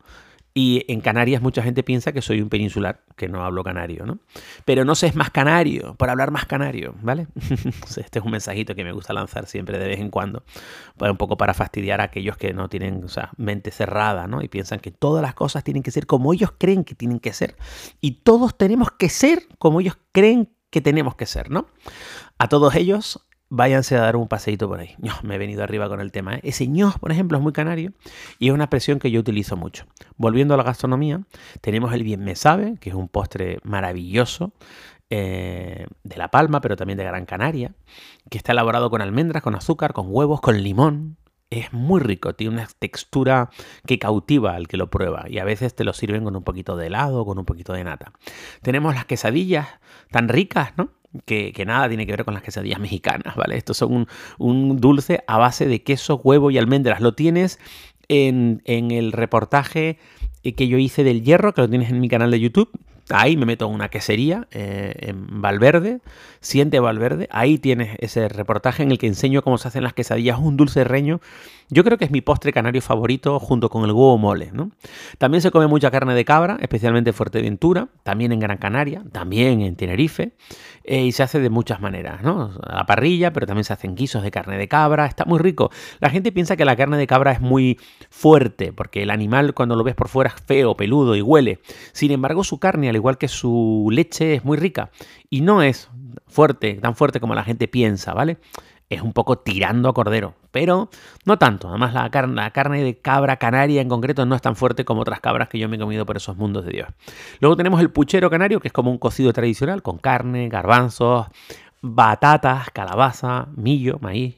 Y 0.59 0.91
en 0.91 1.03
Canarias 1.03 1.43
mucha 1.43 1.63
gente 1.63 1.83
piensa 1.83 2.13
que 2.13 2.23
soy 2.23 2.41
un 2.41 2.49
peninsular, 2.49 3.05
que 3.15 3.29
no 3.29 3.45
hablo 3.45 3.63
canario, 3.63 4.07
¿no? 4.07 4.21
Pero 4.65 4.87
no 4.87 4.95
sé 4.95 5.09
es 5.09 5.15
más 5.15 5.29
canario, 5.29 5.95
por 5.97 6.09
hablar 6.09 6.31
más 6.31 6.47
canario, 6.47 6.95
¿vale? 7.03 7.27
este 7.99 8.21
es 8.21 8.25
un 8.25 8.31
mensajito 8.31 8.75
que 8.75 8.83
me 8.83 8.93
gusta 8.93 9.13
lanzar 9.13 9.45
siempre 9.49 9.79
de 9.79 9.87
vez 9.87 10.01
en 10.01 10.09
cuando, 10.09 10.45
para 10.97 11.13
un 11.13 11.19
poco 11.19 11.37
para 11.37 11.53
fastidiar 11.53 12.01
a 12.01 12.05
aquellos 12.05 12.39
que 12.39 12.55
no 12.55 12.71
tienen, 12.71 13.05
o 13.05 13.09
mente 13.37 13.71
cerrada, 13.71 14.29
¿no? 14.29 14.41
Y 14.41 14.49
piensan 14.49 14.81
que 14.81 14.91
todas 14.91 15.21
las 15.21 15.35
cosas 15.35 15.63
tienen 15.63 15.83
que 15.83 15.91
ser 15.91 16.07
como 16.07 16.33
ellos 16.33 16.55
creen 16.57 16.85
que 16.85 16.95
tienen 16.95 17.21
que 17.21 17.35
ser. 17.35 17.55
Y 18.01 18.23
todos 18.23 18.57
tenemos 18.57 18.91
que 18.93 19.11
ser 19.11 19.41
como 19.59 19.83
ellos 19.83 19.99
creen 20.13 20.57
que 20.71 20.81
tenemos 20.81 21.17
que 21.17 21.27
ser, 21.27 21.51
¿no? 21.51 21.67
A 22.39 22.49
todos 22.49 22.77
ellos, 22.77 23.26
váyanse 23.49 23.97
a 23.97 24.01
dar 24.01 24.17
un 24.17 24.29
paseíto 24.29 24.69
por 24.69 24.81
ahí. 24.81 24.95
Yo 24.99 25.13
me 25.23 25.37
he 25.37 25.39
venido 25.39 25.63
arriba 25.63 25.89
con 25.89 26.01
el 26.01 26.13
tema. 26.13 26.37
¿eh? 26.37 26.41
Ese 26.43 26.67
ño, 26.67 26.95
por 27.01 27.13
ejemplo, 27.13 27.39
es 27.39 27.43
muy 27.43 27.53
canario 27.53 27.93
y 28.39 28.49
es 28.49 28.55
una 28.55 28.65
expresión 28.65 28.99
que 28.99 29.11
yo 29.11 29.21
utilizo 29.21 29.57
mucho. 29.57 29.87
Volviendo 30.17 30.55
a 30.55 30.57
la 30.57 30.63
gastronomía, 30.63 31.23
tenemos 31.61 31.93
el 31.93 32.03
bien 32.03 32.25
me 32.25 32.35
sabe, 32.35 32.77
que 32.81 32.91
es 32.91 32.97
un 32.97 33.09
postre 33.09 33.59
maravilloso. 33.63 34.53
Eh, 35.09 35.87
de 36.03 36.17
La 36.17 36.33
Palma, 36.33 36.61
pero 36.61 36.75
también 36.75 36.99
de 36.99 37.05
Gran 37.05 37.27
Canaria, 37.27 37.77
que 38.29 38.39
está 38.39 38.51
elaborado 38.51 38.91
con 38.91 39.03
almendras, 39.03 39.41
con 39.41 39.55
azúcar, 39.55 39.93
con 39.93 40.07
huevos, 40.09 40.41
con 40.41 40.61
limón, 40.61 41.17
es 41.51 41.73
muy 41.73 42.01
rico, 42.01 42.35
tiene 42.35 42.55
una 42.55 42.69
textura 42.79 43.51
que 43.87 43.99
cautiva 43.99 44.55
al 44.55 44.67
que 44.67 44.77
lo 44.77 44.91
prueba 44.91 45.27
y 45.29 45.39
a 45.39 45.45
veces 45.45 45.75
te 45.75 45.85
lo 45.85 45.93
sirven 45.93 46.25
con 46.25 46.35
un 46.35 46.43
poquito 46.43 46.77
de 46.77 46.89
helado, 46.89 47.25
con 47.25 47.39
un 47.39 47.45
poquito 47.45 47.73
de 47.73 47.85
nata. 47.85 48.13
Tenemos 48.63 48.95
las 48.95 49.07
quesadillas 49.07 49.69
tan 50.11 50.29
ricas, 50.29 50.73
¿no? 50.77 50.91
Que, 51.25 51.53
nada 51.67 51.89
tiene 51.89 52.07
que 52.07 52.13
ver 52.13 52.25
con 52.25 52.35
las 52.35 52.43
quesadillas 52.43 52.81
mexicanas, 52.81 53.37
¿vale? 53.37 53.57
Estos 53.57 53.77
son 53.77 54.07
un, 54.39 54.81
dulce 54.81 55.25
a 55.27 55.39
base 55.39 55.67
de 55.67 55.83
queso, 55.83 56.21
huevo 56.23 56.51
y 56.51 56.59
almendras. 56.59 57.01
Lo 57.01 57.15
tienes 57.15 57.59
en, 58.09 58.63
en 58.65 58.91
el 58.91 59.13
reportaje 59.13 59.99
que 60.43 60.69
yo 60.69 60.79
hice 60.79 61.03
del 61.03 61.23
hierro, 61.23 61.55
que 61.55 61.63
lo 61.63 61.69
tienes 61.69 61.91
en 61.91 62.01
mi 62.01 62.09
canal 62.09 62.31
de 62.31 62.41
YouTube. 62.41 62.71
Ahí 63.11 63.37
me 63.37 63.47
meto 63.47 63.67
en 63.67 63.75
una 63.75 63.89
quesería 63.89 64.49
eh, 64.51 64.93
en 64.99 65.41
Valverde, 65.41 66.01
Siente 66.41 66.81
Valverde. 66.81 67.29
Ahí 67.31 67.59
tienes 67.59 67.97
ese 68.01 68.29
reportaje 68.29 68.83
en 68.83 68.91
el 68.91 68.99
que 68.99 69.07
enseño 69.07 69.43
cómo 69.43 69.59
se 69.59 69.69
hacen 69.69 69.85
las 69.85 69.95
quesadillas, 69.95 70.39
un 70.39 70.57
dulce 70.57 70.83
reño. 70.83 71.21
Yo 71.69 71.85
creo 71.85 71.99
que 71.99 72.05
es 72.05 72.11
mi 72.11 72.21
postre 72.21 72.53
canario 72.53 72.83
favorito 72.83 73.39
junto 73.41 73.69
con 73.71 73.85
el 73.85 73.93
huevo 73.93 74.19
mole. 74.19 74.51
¿no? 74.53 74.71
También 75.19 75.41
se 75.41 75.51
come 75.51 75.67
mucha 75.67 75.91
carne 75.91 76.15
de 76.15 76.25
cabra, 76.25 76.59
especialmente 76.61 77.11
en 77.11 77.15
Fuerteventura, 77.15 77.89
también 78.03 78.33
en 78.33 78.41
Gran 78.41 78.59
Canaria, 78.59 79.05
también 79.13 79.61
en 79.61 79.77
Tenerife. 79.77 80.33
Eh, 80.89 81.07
y 81.07 81.13
se 81.13 81.25
hace 81.25 81.41
de 81.41 81.51
muchas 81.51 81.81
maneras, 81.81 82.23
¿no? 82.23 82.53
A 82.63 82.77
la 82.77 82.87
parrilla, 82.87 83.33
pero 83.33 83.45
también 83.45 83.65
se 83.65 83.73
hacen 83.73 83.97
guisos 83.97 84.23
de 84.23 84.31
carne 84.31 84.57
de 84.57 84.69
cabra. 84.69 85.07
Está 85.07 85.25
muy 85.25 85.41
rico. 85.41 85.73
La 85.99 86.11
gente 86.11 86.31
piensa 86.31 86.57
que 86.57 86.65
la 86.65 86.77
carne 86.77 86.97
de 86.97 87.09
cabra 87.09 87.33
es 87.33 87.41
muy 87.41 87.81
fuerte, 88.09 88.73
porque 88.73 89.03
el 89.03 89.11
animal 89.11 89.53
cuando 89.53 89.75
lo 89.75 89.83
ves 89.83 89.97
por 89.97 90.07
fuera 90.07 90.33
es 90.35 90.41
feo, 90.41 90.77
peludo 90.77 91.17
y 91.17 91.23
huele. 91.23 91.59
Sin 91.93 92.13
embargo, 92.13 92.45
su 92.45 92.61
carne, 92.61 92.89
igual 92.97 93.19
que 93.19 93.29
su 93.29 93.89
leche, 93.93 94.35
es 94.35 94.45
muy 94.45 94.57
rica. 94.57 94.91
Y 95.31 95.41
no 95.41 95.63
es 95.63 95.91
fuerte, 96.27 96.75
tan 96.75 96.97
fuerte 96.97 97.21
como 97.21 97.35
la 97.35 97.45
gente 97.45 97.69
piensa, 97.69 98.15
¿vale? 98.15 98.39
Es 98.89 99.03
un 99.03 99.13
poco 99.13 99.39
tirando 99.39 99.89
a 99.89 99.95
cordero, 99.95 100.35
pero 100.53 100.91
no 101.25 101.39
tanto. 101.39 101.69
Además, 101.69 101.93
la 101.93 102.09
carne, 102.11 102.35
la 102.37 102.53
carne 102.53 102.85
de 102.85 102.99
cabra 102.99 103.37
canaria 103.37 103.81
en 103.81 103.89
concreto 103.89 104.25
no 104.27 104.37
es 104.37 104.43
tan 104.43 104.55
fuerte 104.55 104.85
como 104.85 105.01
otras 105.01 105.21
cabras 105.21 105.49
que 105.49 105.59
yo 105.59 105.69
me 105.69 105.77
he 105.77 105.81
comido 105.81 106.07
por 106.07 106.17
esos 106.17 106.37
mundos 106.37 106.65
de 106.65 106.73
Dios. 106.73 106.89
Luego 107.41 107.57
tenemos 107.57 107.81
el 107.81 107.91
puchero 107.91 108.31
canario, 108.31 108.61
que 108.61 108.69
es 108.69 108.73
como 108.73 108.91
un 108.93 108.99
cocido 108.99 109.33
tradicional, 109.33 109.83
con 109.83 109.99
carne, 109.99 110.49
garbanzos, 110.49 111.27
batatas, 111.83 112.71
calabaza, 112.71 113.49
millo, 113.57 113.99
maíz. 114.01 114.37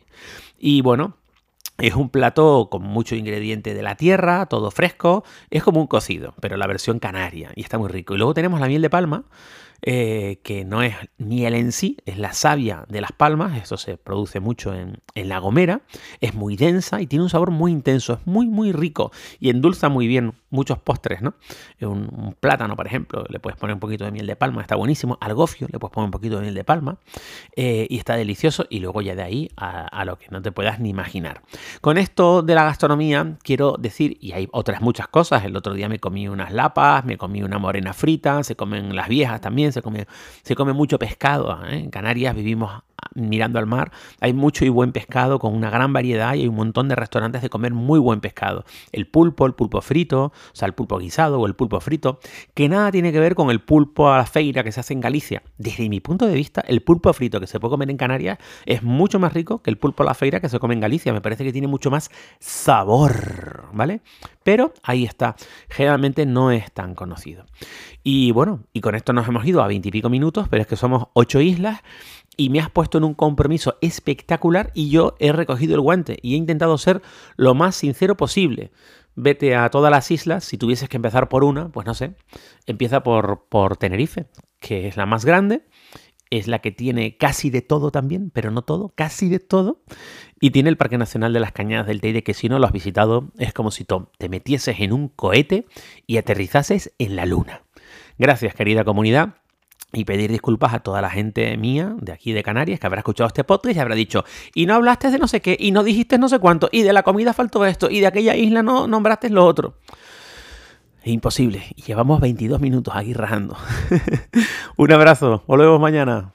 Y 0.59 0.81
bueno, 0.81 1.15
es 1.79 1.95
un 1.95 2.11
plato 2.11 2.69
con 2.71 2.83
mucho 2.83 3.15
ingrediente 3.15 3.73
de 3.73 3.83
la 3.83 3.95
tierra, 3.95 4.47
todo 4.47 4.71
fresco. 4.71 5.25
Es 5.51 5.63
como 5.63 5.81
un 5.81 5.87
cocido, 5.87 6.35
pero 6.41 6.57
la 6.57 6.67
versión 6.67 6.99
canaria. 6.99 7.53
Y 7.55 7.63
está 7.63 7.79
muy 7.79 7.89
rico. 7.89 8.15
Y 8.15 8.19
luego 8.19 8.35
tenemos 8.35 8.61
la 8.61 8.67
miel 8.67 8.83
de 8.83 8.91
palma, 8.91 9.25
eh, 9.83 10.41
que 10.43 10.65
no 10.65 10.83
es 10.83 10.95
miel 11.19 11.55
en 11.55 11.73
sí, 11.73 11.97
es 12.07 12.19
la 12.19 12.33
savia 12.33 12.85
de 12.89 13.01
las 13.01 13.13
palmas, 13.13 13.57
esto 13.57 13.77
se 13.77 13.97
produce 13.97 14.41
mucho 14.41 14.75
en, 14.75 15.01
La 15.15 15.39
Gomera, 15.39 15.83
es 16.21 16.35
muy 16.35 16.57
densa 16.57 17.01
y 17.01 17.07
tiene 17.07 17.25
un 17.25 17.31
sabor 17.31 17.51
muy 17.51 17.73
intenso, 17.73 18.15
es 18.15 18.27
muy 18.27 18.47
muy 18.47 18.73
rico 18.73 19.13
y 19.41 19.51
endulza 19.51 19.89
muy 19.89 20.07
bien 20.07 20.35
muchos 20.51 20.79
postres, 20.79 21.23
¿no? 21.23 21.35
Un, 21.81 22.37
plátano, 22.41 22.77
por 22.77 22.87
ejemplo, 22.87 23.25
le 23.29 23.41
puedes 23.41 23.59
poner 23.59 23.75
un 23.75 23.81
poquito 23.81 24.05
de 24.05 24.11
miel 24.11 24.27
de 24.27 24.37
palma, 24.37 24.63
está 24.63 24.77
buenísimo, 24.77 25.19
al 25.21 25.35
gofio 25.35 25.69
le 25.71 25.79
puedes 25.79 25.93
poner 25.93 26.07
un 26.07 26.11
poquito 26.13 26.37
de 26.37 26.43
miel 26.43 26.55
de 26.55 26.65
palma 26.65 26.99
eh, 27.57 27.87
y 27.91 27.99
está 27.99 28.17
delicioso 28.17 28.67
y 28.71 28.81
luego 28.81 29.03
ya 29.03 29.15
de 29.15 29.23
ahí 29.23 29.51
a 29.57 30.05
lo 30.05 30.19
que 30.19 30.27
no 30.31 30.41
te 30.41 30.53
puedas 30.53 30.81
ni 30.81 30.91
imaginar. 30.91 31.43
Con 31.81 31.99
esto 31.99 32.43
de 32.43 32.55
la 32.55 32.65
gastronomía 32.65 33.37
quiero 33.43 33.77
decir, 33.79 34.17
y 34.21 34.33
hay 34.33 34.49
otras 34.53 34.81
muchas 34.81 35.09
cosas, 35.09 35.45
el 35.45 35.57
otro 35.57 35.75
día 35.75 35.89
me 35.89 35.99
comí 35.99 36.29
unas 36.29 36.53
lapas, 36.53 37.05
me 37.05 37.17
comí 37.17 37.43
una 37.43 37.59
morena 37.59 37.93
frita, 37.93 38.43
se 38.43 38.57
comen 38.57 38.95
las 38.95 39.09
viejas 39.09 39.41
también, 39.41 39.68
se 39.73 39.83
come, 39.83 40.07
se 40.43 40.55
come 40.55 40.73
mucho 40.73 40.99
pescado. 40.99 41.65
¿eh? 41.67 41.79
En 41.79 41.91
Canarias 41.91 42.35
vivimos 42.35 42.83
mirando 43.19 43.59
al 43.59 43.67
mar, 43.67 43.93
hay 44.21 44.33
mucho 44.33 44.65
y 44.65 44.69
buen 44.69 44.93
pescado 44.93 45.39
con 45.39 45.55
una 45.55 45.71
gran 45.71 45.93
variedad 45.93 46.35
y 46.35 46.43
hay 46.43 46.49
un 46.49 46.57
montón 46.57 46.89
de 46.89 46.95
restaurantes 46.95 47.43
de 47.43 47.51
comer 47.51 47.75
muy 47.75 47.99
buen 47.99 48.21
pescado. 48.21 48.65
El 48.93 49.07
pulpo, 49.07 49.47
el 49.47 49.55
pulpo 49.55 49.81
frito, 49.81 50.25
o 50.25 50.33
sea, 50.53 50.67
el 50.67 50.75
pulpo 50.75 50.99
guisado 50.99 51.41
o 51.41 51.47
el 51.47 51.55
pulpo 51.55 51.81
frito, 51.81 52.21
que 52.55 52.69
nada 52.69 52.91
tiene 52.91 53.13
que 53.13 53.21
ver 53.21 53.35
con 53.35 53.51
el 53.51 53.61
pulpo 53.61 54.11
a 54.11 54.19
la 54.19 54.27
feira 54.27 54.65
que 54.65 54.73
se 54.73 54.81
hace 54.81 54.93
en 54.93 55.01
Galicia. 55.01 55.43
Desde 55.59 55.89
mi 55.89 56.01
punto 56.01 56.27
de 56.27 56.35
vista, 56.35 56.61
el 56.67 56.83
pulpo 56.83 57.13
frito 57.13 57.41
que 57.41 57.47
se 57.47 57.61
puede 57.61 57.71
comer 57.71 57.91
en 57.91 57.97
Canarias 57.97 58.39
es 58.67 58.83
mucho 58.83 59.19
más 59.19 59.33
rico 59.33 59.63
que 59.63 59.71
el 59.71 59.79
pulpo 59.79 60.03
a 60.03 60.07
la 60.07 60.15
feira 60.15 60.41
que 60.41 60.49
se 60.49 60.59
come 60.59 60.75
en 60.75 60.81
Galicia. 60.81 61.13
Me 61.13 61.21
parece 61.21 61.45
que 61.45 61.53
tiene 61.53 61.69
mucho 61.69 61.91
más 61.91 62.11
sabor, 62.39 63.69
¿vale? 63.73 64.01
Pero 64.43 64.73
ahí 64.83 65.05
está, 65.05 65.37
generalmente 65.69 66.25
no 66.27 66.51
es 66.51 66.73
tan 66.73 66.95
conocido. 66.95 67.45
Y 68.03 68.33
bueno, 68.33 68.61
y 68.73 68.81
con 68.81 68.95
esto 68.95 69.13
nos 69.13 69.29
hemos 69.29 69.45
ido 69.45 69.63
a 69.63 69.67
veintipico 69.67 70.09
minutos, 70.09 70.49
pero 70.49 70.63
es 70.63 70.67
que 70.67 70.77
somos 70.77 71.09
ocho 71.13 71.41
islas 71.41 71.81
y 72.39 72.51
me 72.51 72.61
has 72.61 72.71
puesto 72.71 72.97
en 72.97 73.05
un 73.05 73.15
compromiso 73.15 73.77
espectacular 73.83 74.71
y 74.73 74.89
yo 74.89 75.17
he 75.19 75.33
recogido 75.33 75.75
el 75.75 75.81
guante 75.83 76.19
y 76.23 76.35
he 76.35 76.37
intentado 76.37 76.79
ser 76.79 77.03
lo 77.37 77.55
más 77.55 77.75
sincero 77.75 78.17
posible. 78.17 78.71
Vete 79.17 79.57
a 79.57 79.69
todas 79.69 79.91
las 79.91 80.11
islas, 80.13 80.45
si 80.45 80.57
tuvieses 80.57 80.89
que 80.89 80.97
empezar 80.97 81.29
por 81.29 81.43
una, 81.43 81.71
pues 81.71 81.85
no 81.85 81.95
sé, 81.95 82.15
empieza 82.65 83.03
por, 83.03 83.47
por 83.49 83.77
Tenerife, 83.77 84.27
que 84.61 84.87
es 84.87 84.97
la 84.97 85.05
más 85.05 85.25
grande, 85.25 85.67
es 86.31 86.47
la 86.47 86.61
que 86.61 86.71
tiene 86.71 87.17
casi 87.17 87.51
de 87.51 87.61
todo 87.61 87.91
también, 87.91 88.31
pero 88.31 88.53
no 88.53 88.63
todo, 88.63 88.93
casi 88.95 89.29
de 89.29 89.41
todo, 89.41 89.83
y 90.41 90.51
tiene 90.51 90.69
el 90.69 90.77
Parque 90.77 90.97
Nacional 90.97 91.33
de 91.33 91.41
las 91.41 91.51
Cañadas 91.51 91.89
del 91.89 92.01
Teide, 92.01 92.23
que 92.23 92.35
si 92.35 92.49
no 92.49 92.61
lo 92.61 92.67
has 92.67 92.73
visitado, 92.73 93.33
es 93.37 93.53
como 93.53 93.73
si 93.73 93.85
te 93.85 94.29
metieses 94.29 94.79
en 94.79 94.93
un 94.93 95.09
cohete 95.09 95.67
y 96.07 96.19
aterrizases 96.19 96.95
en 96.99 97.17
la 97.17 97.27
luna. 97.27 97.63
Gracias, 98.17 98.55
querida 98.55 98.85
comunidad 98.85 99.35
y 99.93 100.05
pedir 100.05 100.31
disculpas 100.31 100.75
a 100.75 100.81
toda 100.81 101.01
la 101.01 101.11
gente 101.11 101.57
mía 101.57 101.95
de 102.01 102.13
aquí 102.13 102.33
de 102.33 102.43
Canarias 102.43 102.79
que 102.79 102.87
habrá 102.87 103.01
escuchado 103.01 103.29
este 103.29 103.45
podcast 103.45 103.77
y 103.77 103.81
habrá 103.81 103.95
dicho, 103.95 104.25
y 104.55 104.67
no 104.67 104.75
hablaste 104.75 105.11
de 105.11 105.19
no 105.19 105.29
sé 105.29 105.41
qué, 105.41 105.57
y 105.59 105.71
no 105.71 105.83
dijiste 105.83 106.19
no 106.19 106.29
sé 106.29 106.39
cuánto, 106.39 106.69
y 106.71 106.83
de 106.83 106.93
la 106.93 107.03
comida 107.03 107.33
faltó 107.33 107.65
esto, 107.65 107.91
y 107.91 108.01
de 108.01 108.07
aquella 108.07 108.37
isla 108.37 108.63
no 108.63 108.87
nombraste 108.87 109.31
lo 109.31 109.47
otro. 109.47 109.75
Es 111.03 111.13
imposible. 111.13 111.63
Llevamos 111.87 112.21
22 112.21 112.61
minutos 112.61 112.95
aquí 112.95 113.15
rajando. 113.15 113.57
Un 114.77 114.93
abrazo. 114.93 115.43
Volvemos 115.47 115.81
mañana. 115.81 116.35